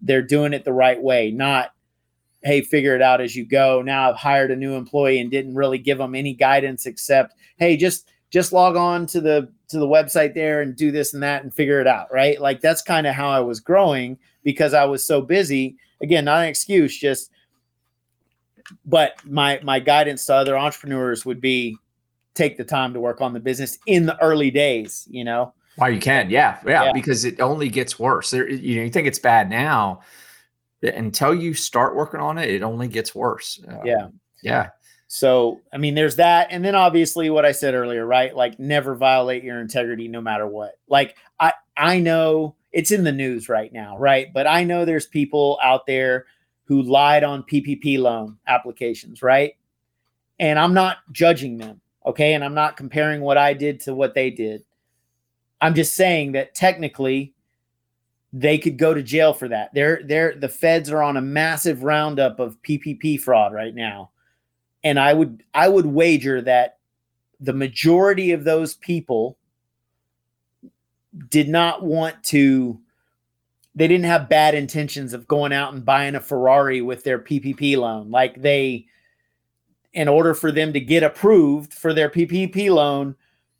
[0.00, 1.72] they're doing it the right way, not
[2.44, 3.82] hey, figure it out as you go.
[3.82, 7.76] Now I've hired a new employee and didn't really give them any guidance except, hey,
[7.76, 11.42] just just log on to the to the website there and do this and that
[11.42, 12.40] and figure it out, right?
[12.40, 15.76] Like that's kind of how I was growing because I was so busy.
[16.00, 17.30] Again, not an excuse, just
[18.84, 21.76] but my my guidance to other entrepreneurs would be
[22.34, 25.52] take the time to work on the business in the early days, you know.
[25.76, 26.92] While you can, yeah, yeah, yeah.
[26.92, 28.30] because it only gets worse.
[28.30, 30.00] There, you know, you think it's bad now,
[30.82, 33.60] until you start working on it, it only gets worse.
[33.68, 34.08] Uh, yeah,
[34.42, 34.70] yeah.
[35.08, 36.48] So, I mean, there's that.
[36.50, 38.34] And then obviously what I said earlier, right?
[38.36, 40.78] Like never violate your integrity no matter what.
[40.86, 44.32] Like I I know it's in the news right now, right?
[44.32, 46.26] But I know there's people out there
[46.68, 49.56] who lied on PPP loan applications, right?
[50.38, 52.34] And I'm not judging them, okay?
[52.34, 54.62] And I'm not comparing what I did to what they did.
[55.60, 57.34] I'm just saying that technically
[58.32, 59.74] they could go to jail for that.
[59.74, 64.10] They're they're the feds are on a massive roundup of PPP fraud right now
[64.84, 66.78] and I would I would wager that
[67.40, 69.38] the majority of those people
[71.28, 72.80] did not want to
[73.78, 77.76] they didn't have bad intentions of going out and buying a Ferrari with their PPP
[77.76, 78.10] loan.
[78.10, 78.86] Like they
[79.92, 83.14] in order for them to get approved for their PPP loan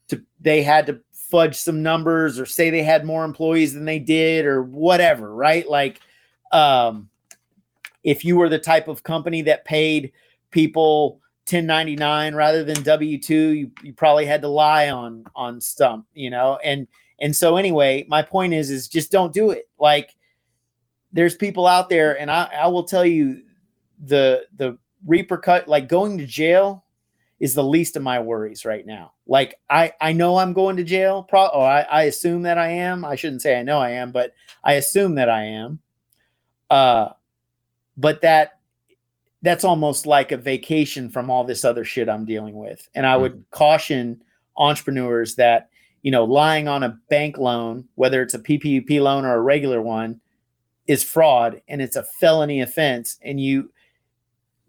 [0.09, 4.01] to they had to fudge some numbers or say they had more employees than they
[4.01, 5.69] did or whatever right?
[5.69, 6.01] Like
[6.51, 7.09] um
[8.03, 10.11] if you were the type of company that paid
[10.51, 16.29] people 1099 rather than W2 you, you probably had to lie on on stump you
[16.29, 16.59] know?
[16.65, 16.89] And
[17.21, 19.69] and so anyway my point is is just don't do it.
[19.79, 20.15] Like
[21.13, 23.43] there's people out there and I, I will tell you
[24.03, 26.85] the the repercut like going to jail
[27.41, 29.13] is the least of my worries right now.
[29.27, 31.23] Like i i know i'm going to jail.
[31.23, 33.05] Pro or I, I assume that i am.
[33.05, 35.81] I shouldn't say i know i am but i assume that i am.
[36.71, 37.11] Uh
[37.97, 38.59] but that
[39.43, 42.89] that's almost like a vacation from all this other shit I'm dealing with.
[42.95, 43.51] And I would mm-hmm.
[43.51, 44.23] caution
[44.57, 45.71] entrepreneurs that,
[46.09, 49.83] you know, lying on a bank loan, whether it's a PPP loan or a regular
[49.83, 50.19] one,
[50.87, 53.19] is fraud and it's a felony offense.
[53.21, 53.71] And you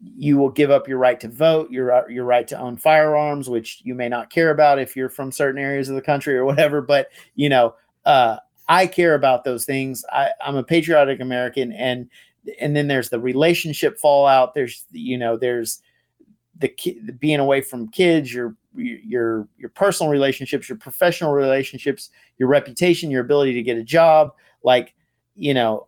[0.02, 3.80] you will give up your right to vote, your your right to own firearms, which
[3.86, 6.82] you may not care about if you're from certain areas of the country or whatever,
[6.82, 7.74] but you know,
[8.04, 8.36] uh,
[8.68, 10.04] I care about those things.
[10.12, 12.10] I, I'm a patriotic American and
[12.60, 14.56] and then there's the relationship fallout.
[14.56, 15.82] There's you know there's
[16.58, 22.48] the ki- being away from kids your your your personal relationships your professional relationships your
[22.48, 24.34] reputation your ability to get a job.
[24.64, 24.94] Like
[25.36, 25.88] you know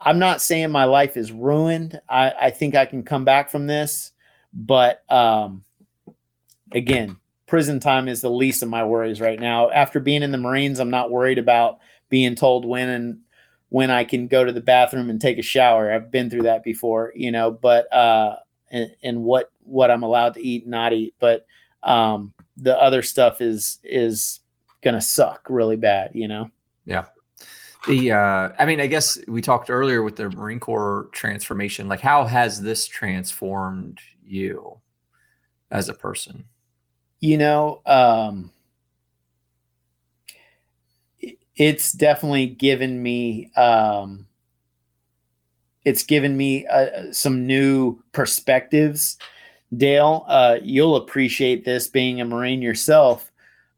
[0.00, 2.00] i'm not saying my life is ruined.
[2.08, 4.12] I i think i can come back from this
[4.52, 5.64] but um
[6.72, 7.16] again
[7.46, 9.70] prison time is the least of my worries right now.
[9.70, 11.78] After being in the marines i'm not worried about
[12.08, 13.18] being told when and
[13.68, 15.90] when I can go to the bathroom and take a shower.
[15.90, 18.36] I've been through that before, you know, but uh
[18.70, 21.14] and, and what what I'm allowed to eat, and not eat.
[21.18, 21.46] But
[21.82, 24.40] um the other stuff is is
[24.82, 26.50] gonna suck really bad, you know?
[26.84, 27.06] Yeah.
[27.86, 31.88] The uh I mean, I guess we talked earlier with the Marine Corps transformation.
[31.88, 34.80] Like how has this transformed you
[35.70, 36.44] as a person?
[37.20, 38.52] You know, um
[41.56, 44.26] it's definitely given me um,
[45.84, 49.18] it's given me uh, some new perspectives
[49.76, 53.30] dale uh, you'll appreciate this being a marine yourself.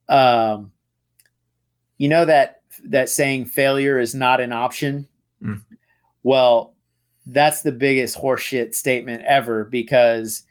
[0.09, 0.73] Um,
[1.99, 5.09] you know that that saying failure is not an option.
[5.43, 5.63] Mm.
[6.23, 6.75] well
[7.27, 10.45] that's the biggest horseshit statement ever because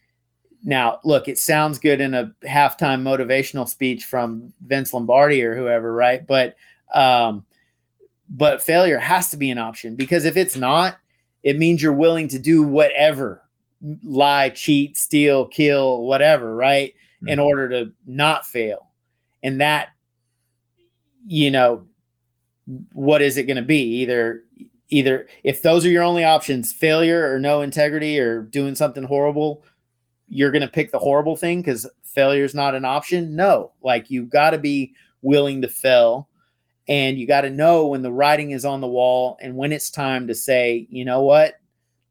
[0.64, 5.94] now look it sounds good in a halftime motivational speech from vince lombardi or whoever
[5.94, 6.26] right?
[6.26, 6.56] But
[6.94, 7.46] um,
[8.30, 10.98] but failure has to be an option because if it's not,
[11.44, 13.43] it means you're willing to do whatever
[14.04, 16.94] lie, cheat, steal, kill, whatever, right?
[16.94, 17.30] Mm-hmm.
[17.30, 18.90] In order to not fail.
[19.42, 19.90] And that,
[21.28, 21.86] you know,
[22.94, 24.02] what is it going to be?
[24.02, 24.44] Either
[24.90, 29.64] either if those are your only options, failure or no integrity or doing something horrible,
[30.30, 33.36] you're going to pick the horrible thing because failure is not an option.
[33.36, 36.30] No, like you've got to be willing to fail
[36.88, 39.90] and you got to know when the writing is on the wall and when it's
[39.90, 41.56] time to say, you know what,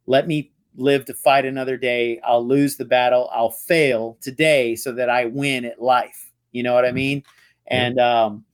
[0.07, 2.20] let me live to fight another day.
[2.24, 3.28] I'll lose the battle.
[3.32, 6.31] I'll fail today so that I win at life.
[6.53, 6.97] You know what I mm-hmm.
[6.97, 7.24] mean?
[7.66, 8.44] And um,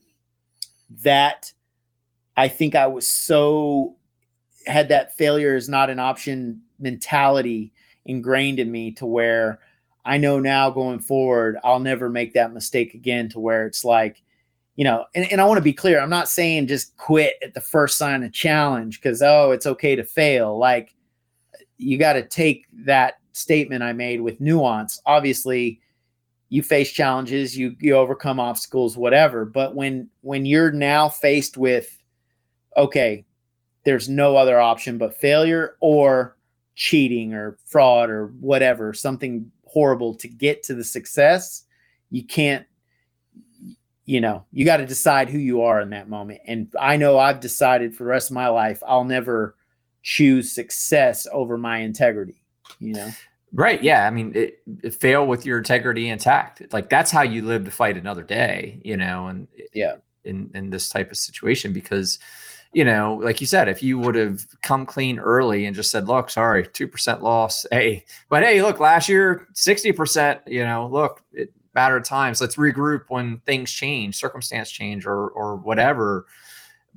[1.03, 1.53] that
[2.37, 3.97] I think I was so
[4.67, 7.73] had that failure is not an option mentality
[8.05, 9.61] ingrained in me to where
[10.05, 14.23] I know now going forward, I'll never make that mistake again to where it's like,
[14.77, 16.01] you know, and, and I want to be clear.
[16.01, 19.97] I'm not saying just quit at the first sign of challenge because, oh, it's okay
[19.97, 20.57] to fail.
[20.57, 20.95] Like,
[21.79, 25.01] you got to take that statement I made with nuance.
[25.07, 25.81] Obviously,
[26.51, 29.45] you face challenges, you you overcome obstacles, whatever.
[29.45, 31.97] But when when you're now faced with,
[32.77, 33.25] okay,
[33.85, 36.37] there's no other option but failure or
[36.75, 41.65] cheating or fraud or whatever, something horrible to get to the success,
[42.11, 42.67] you can't
[44.05, 46.41] you know, you got to decide who you are in that moment.
[46.47, 49.55] And I know I've decided for the rest of my life I'll never
[50.03, 52.43] choose success over my integrity,
[52.79, 53.11] you know?
[53.53, 53.83] Right.
[53.83, 54.07] Yeah.
[54.07, 56.73] I mean, it, it fail with your integrity intact.
[56.73, 60.71] Like that's how you live to fight another day, you know, and yeah, in, in
[60.71, 62.19] this type of situation, because,
[62.75, 66.07] you know, like you said, if you would have come clean early and just said,
[66.07, 67.65] look, sorry, 2% loss.
[67.73, 72.41] Hey, but Hey, look, last year, 60%, you know, look, it, matter times.
[72.41, 76.27] Let's regroup when things change, circumstance change or, or whatever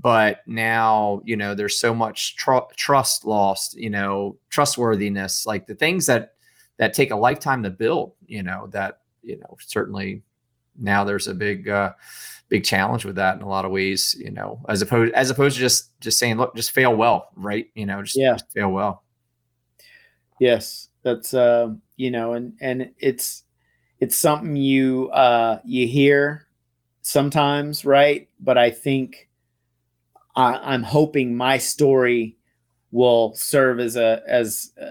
[0.02, 5.76] but now you know there's so much tr- trust lost you know trustworthiness like the
[5.76, 6.34] things that
[6.78, 10.24] that take a lifetime to build you know that you know certainly
[10.78, 11.94] now there's a big uh
[12.50, 15.56] big challenge with that in a lot of ways you know as opposed as opposed
[15.56, 17.68] to just just saying look just fail well right?
[17.76, 18.34] You know just, yeah.
[18.34, 19.04] just fail well.
[20.40, 23.44] Yes that's uh you know and and it's
[24.00, 26.48] it's something you uh you hear
[27.04, 28.28] sometimes right?
[28.40, 29.30] But i think
[30.36, 32.38] I, am hoping my story
[32.92, 34.90] will serve as a as uh,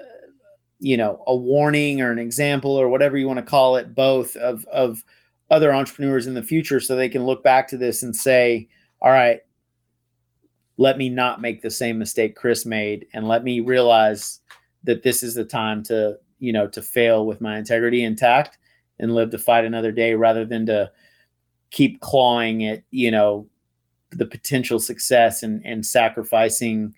[0.78, 4.36] you know a warning or an example or whatever you want to call it, both
[4.36, 5.04] of of
[5.50, 8.68] other entrepreneurs in the future, so they can look back to this and say,
[9.00, 9.40] "All right,
[10.76, 14.40] let me not make the same mistake Chris made, and let me realize
[14.84, 18.58] that this is the time to you know to fail with my integrity intact
[18.98, 20.90] and live to fight another day, rather than to."
[21.70, 23.46] keep clawing at you know
[24.12, 26.94] the potential success and and sacrificing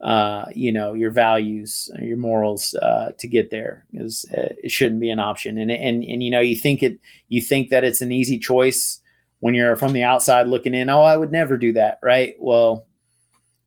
[0.00, 5.00] uh, you know your values your morals uh, to get there is uh, it shouldn't
[5.00, 5.58] be an option.
[5.58, 6.98] And and and you know you think it
[7.28, 9.00] you think that it's an easy choice
[9.40, 12.34] when you're from the outside looking in oh I would never do that right?
[12.38, 12.86] Well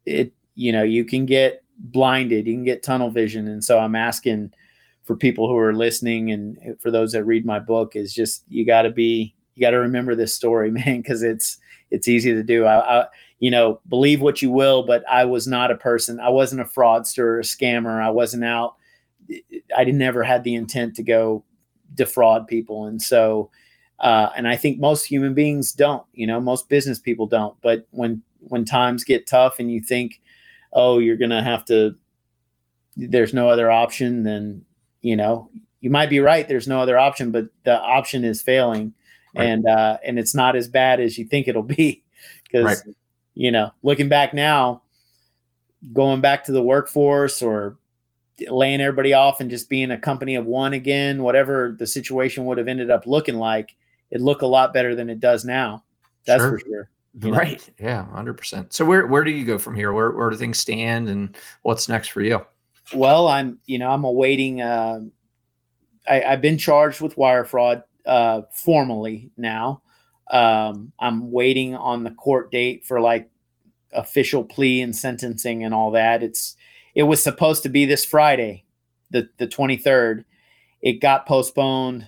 [0.06, 3.48] it you know you can get blinded you can get tunnel vision.
[3.48, 4.54] And so I'm asking
[5.04, 8.66] for people who are listening and for those that read my book is just you
[8.66, 11.60] got to be you got to remember this story man because it's
[11.94, 12.66] it's easy to do.
[12.66, 13.06] I, I,
[13.40, 16.20] you know, believe what you will, but I was not a person.
[16.20, 18.02] I wasn't a fraudster or a scammer.
[18.02, 18.76] I wasn't out.
[19.78, 21.46] I never had the intent to go
[21.94, 23.52] defraud people, and so,
[24.00, 26.04] uh, and I think most human beings don't.
[26.14, 27.56] You know, most business people don't.
[27.62, 30.20] But when when times get tough and you think,
[30.74, 31.96] oh, you're gonna have to,
[32.98, 34.66] there's no other option, then
[35.02, 35.50] you know
[35.80, 36.48] you might be right.
[36.48, 38.94] There's no other option, but the option is failing
[39.36, 39.46] right.
[39.46, 42.04] and uh, and it's not as bad as you think it'll be
[42.44, 42.96] because right.
[43.36, 44.82] you know looking back now
[45.92, 47.78] going back to the workforce or
[48.50, 52.58] laying everybody off and just being a company of one again whatever the situation would
[52.58, 53.76] have ended up looking like
[54.12, 55.84] it look a lot better than it does now
[56.26, 56.58] that's sure.
[56.58, 56.90] for sure
[57.22, 57.88] right know?
[57.88, 61.10] yeah 100% so where where do you go from here where, where do things stand
[61.10, 62.44] and what's next for you
[62.94, 65.00] well i'm you know i'm awaiting uh,
[66.10, 69.82] I, have been charged with wire fraud uh, formally now.
[70.32, 73.30] Um, I'm waiting on the court date for like
[73.94, 76.24] official plea and sentencing and all that.
[76.24, 76.56] It's
[76.96, 78.66] it was supposed to be this Friday,
[79.12, 80.26] the the 23rd.
[80.82, 82.08] It got postponed.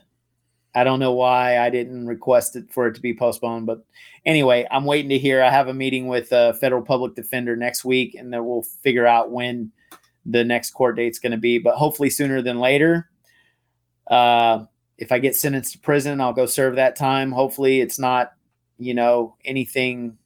[0.74, 3.86] I don't know why I didn't request it for it to be postponed, but
[4.26, 5.42] anyway, I'm waiting to hear.
[5.42, 9.08] I have a meeting with a federal public defender next week, and then we'll figure
[9.08, 9.72] out when
[10.26, 11.60] the next court date's going to be.
[11.60, 13.10] But hopefully sooner than later.
[14.08, 14.66] Uh,
[14.98, 17.32] if I get sentenced to prison, I'll go serve that time.
[17.32, 18.34] Hopefully, it's not,
[18.78, 20.18] you know, anything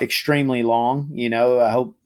[0.00, 1.08] extremely long.
[1.12, 1.96] You know, I hope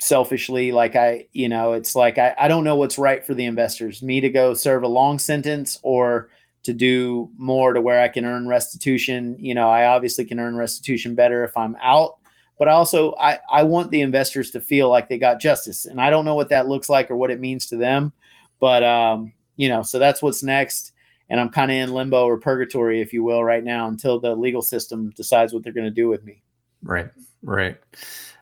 [0.00, 3.44] selfishly, like I, you know, it's like I, I don't know what's right for the
[3.44, 6.30] investors me to go serve a long sentence or
[6.62, 9.36] to do more to where I can earn restitution.
[9.38, 12.16] You know, I obviously can earn restitution better if I'm out,
[12.58, 15.84] but also I, I want the investors to feel like they got justice.
[15.86, 18.12] And I don't know what that looks like or what it means to them.
[18.58, 20.92] But um, you know, so that's what's next.
[21.28, 24.34] And I'm kind of in limbo or purgatory, if you will, right now until the
[24.34, 26.42] legal system decides what they're going to do with me.
[26.82, 27.08] Right,
[27.42, 27.76] right.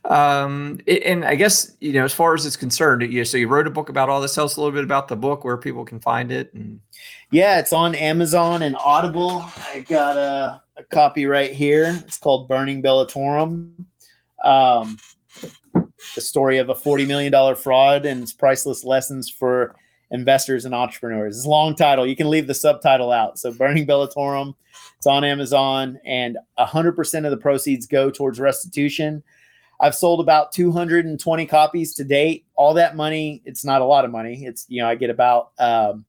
[0.04, 3.66] Um, and I guess you know, as far as it's concerned, you so you wrote
[3.66, 4.34] a book about all this.
[4.34, 6.54] Tell us a little bit about the book, where people can find it.
[6.54, 6.80] And
[7.30, 9.44] yeah, it's on Amazon and Audible.
[9.74, 12.00] I got a, a copy right here.
[12.06, 13.72] It's called Burning Bellatorum
[14.44, 14.98] um,
[16.14, 19.74] the story of a $40 million fraud and its priceless lessons for
[20.10, 21.36] investors and entrepreneurs.
[21.36, 22.06] It's a long title.
[22.06, 23.38] You can leave the subtitle out.
[23.38, 24.54] So Burning Bellatorum,
[24.96, 29.22] it's on Amazon and 100% of the proceeds go towards restitution.
[29.80, 32.46] I've sold about 220 copies to date.
[32.54, 34.44] All that money, it's not a lot of money.
[34.44, 36.04] It's, you know, I get about um,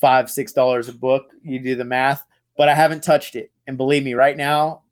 [0.00, 1.30] five, six dollars a book.
[1.42, 2.24] You do the math,
[2.56, 3.52] but I haven't touched it.
[3.66, 4.82] And believe me, right now,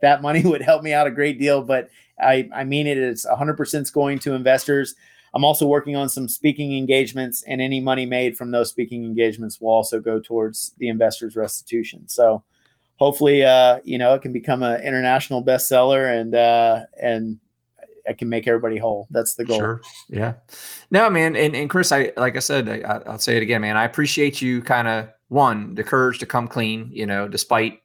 [0.00, 1.88] that money would help me out a great deal, but
[2.20, 2.98] I, I mean it.
[2.98, 4.94] It's 100% going to investors.
[5.36, 9.60] I'm also working on some speaking engagements, and any money made from those speaking engagements
[9.60, 12.08] will also go towards the investors' restitution.
[12.08, 12.42] So,
[12.96, 17.38] hopefully, uh, you know, it can become an international bestseller, and uh, and
[18.08, 19.08] I can make everybody whole.
[19.10, 19.58] That's the goal.
[19.58, 19.82] Sure.
[20.08, 20.34] Yeah.
[20.90, 21.36] No, man.
[21.36, 23.76] And, and Chris, I like I said, I, will say it again, man.
[23.76, 26.88] I appreciate you kind of one the courage to come clean.
[26.90, 27.82] You know, despite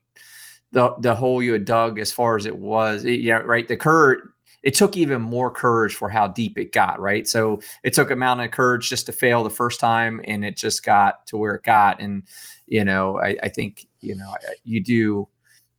[0.71, 3.03] the the hole you had dug as far as it was.
[3.03, 3.67] It, yeah, right.
[3.67, 4.21] The courage.
[4.63, 6.99] It took even more courage for how deep it got.
[6.99, 7.27] Right.
[7.27, 10.55] So it took a mountain of courage just to fail the first time, and it
[10.55, 11.99] just got to where it got.
[11.99, 12.23] And
[12.67, 15.27] you know, I, I think you know you do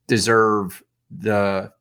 [0.06, 1.72] deserve the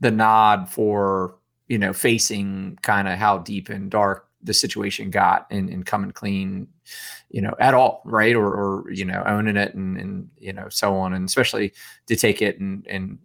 [0.00, 1.36] the nod for
[1.68, 6.10] you know facing kind of how deep and dark the situation got and, and coming
[6.10, 6.66] clean,
[7.30, 8.34] you know, at all, right?
[8.34, 11.72] Or, or you know, owning it and, and you know, so on, and especially
[12.06, 13.18] to take it and and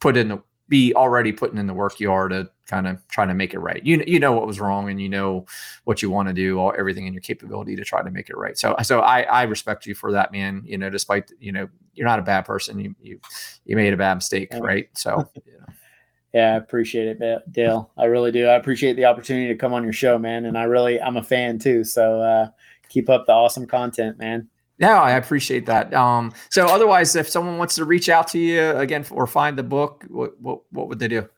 [0.00, 3.28] put in the be already putting in the work you are to kind of trying
[3.28, 3.84] to make it right.
[3.84, 5.44] You you know what was wrong and you know
[5.84, 8.36] what you want to do, all everything in your capability to try to make it
[8.36, 8.56] right.
[8.56, 10.62] So so I I respect you for that, man.
[10.64, 12.78] You know, despite you know you're not a bad person.
[12.78, 13.20] You you
[13.66, 14.88] you made a bad mistake, right?
[14.94, 15.28] So.
[15.44, 15.74] You know.
[16.32, 17.90] Yeah, I appreciate it, Dale.
[17.98, 18.46] I really do.
[18.46, 20.44] I appreciate the opportunity to come on your show, man.
[20.44, 21.82] And I really, I'm a fan too.
[21.82, 22.50] So uh,
[22.88, 24.48] keep up the awesome content, man.
[24.80, 25.92] Yeah, I appreciate that.
[25.92, 29.62] Um, so otherwise, if someone wants to reach out to you again or find the
[29.62, 31.28] book, what what, what would they do?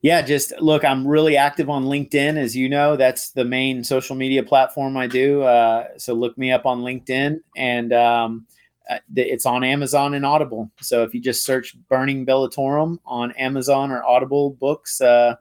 [0.00, 2.96] Yeah, just look, I'm really active on LinkedIn, as you know.
[2.96, 5.42] That's the main social media platform I do.
[5.42, 8.46] Uh, so look me up on LinkedIn, and um,
[8.90, 10.68] uh, it's on Amazon and Audible.
[10.80, 15.36] So if you just search Burning Bellatorum on Amazon or Audible books, uh,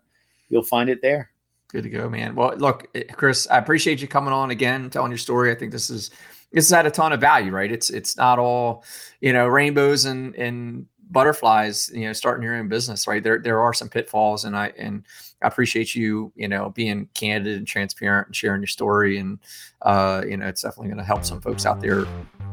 [0.50, 1.32] you'll find it there.
[1.70, 2.36] Good to go, man.
[2.36, 5.52] Well, look, eh, Chris, I appreciate you coming on again, telling your story.
[5.52, 6.12] I think this is
[6.54, 7.72] has had a ton of value, right?
[7.72, 8.84] It's it's not all,
[9.20, 13.24] you know, rainbows and and butterflies, you know, starting your own business, right?
[13.24, 15.04] There there are some pitfalls and I and
[15.42, 19.18] I appreciate you, you know, being candid and transparent and sharing your story.
[19.18, 19.40] And
[19.82, 22.06] uh, you know, it's definitely going to help some folks out there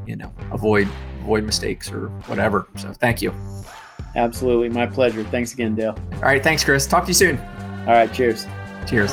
[0.09, 0.89] you know avoid
[1.21, 2.67] avoid mistakes or whatever.
[2.77, 3.33] So thank you.
[4.17, 5.23] Absolutely, my pleasure.
[5.25, 5.97] Thanks again, Dale.
[6.15, 6.87] All right, thanks, Chris.
[6.87, 7.39] Talk to you soon.
[7.81, 8.47] All right, cheers.
[8.87, 9.13] Cheers.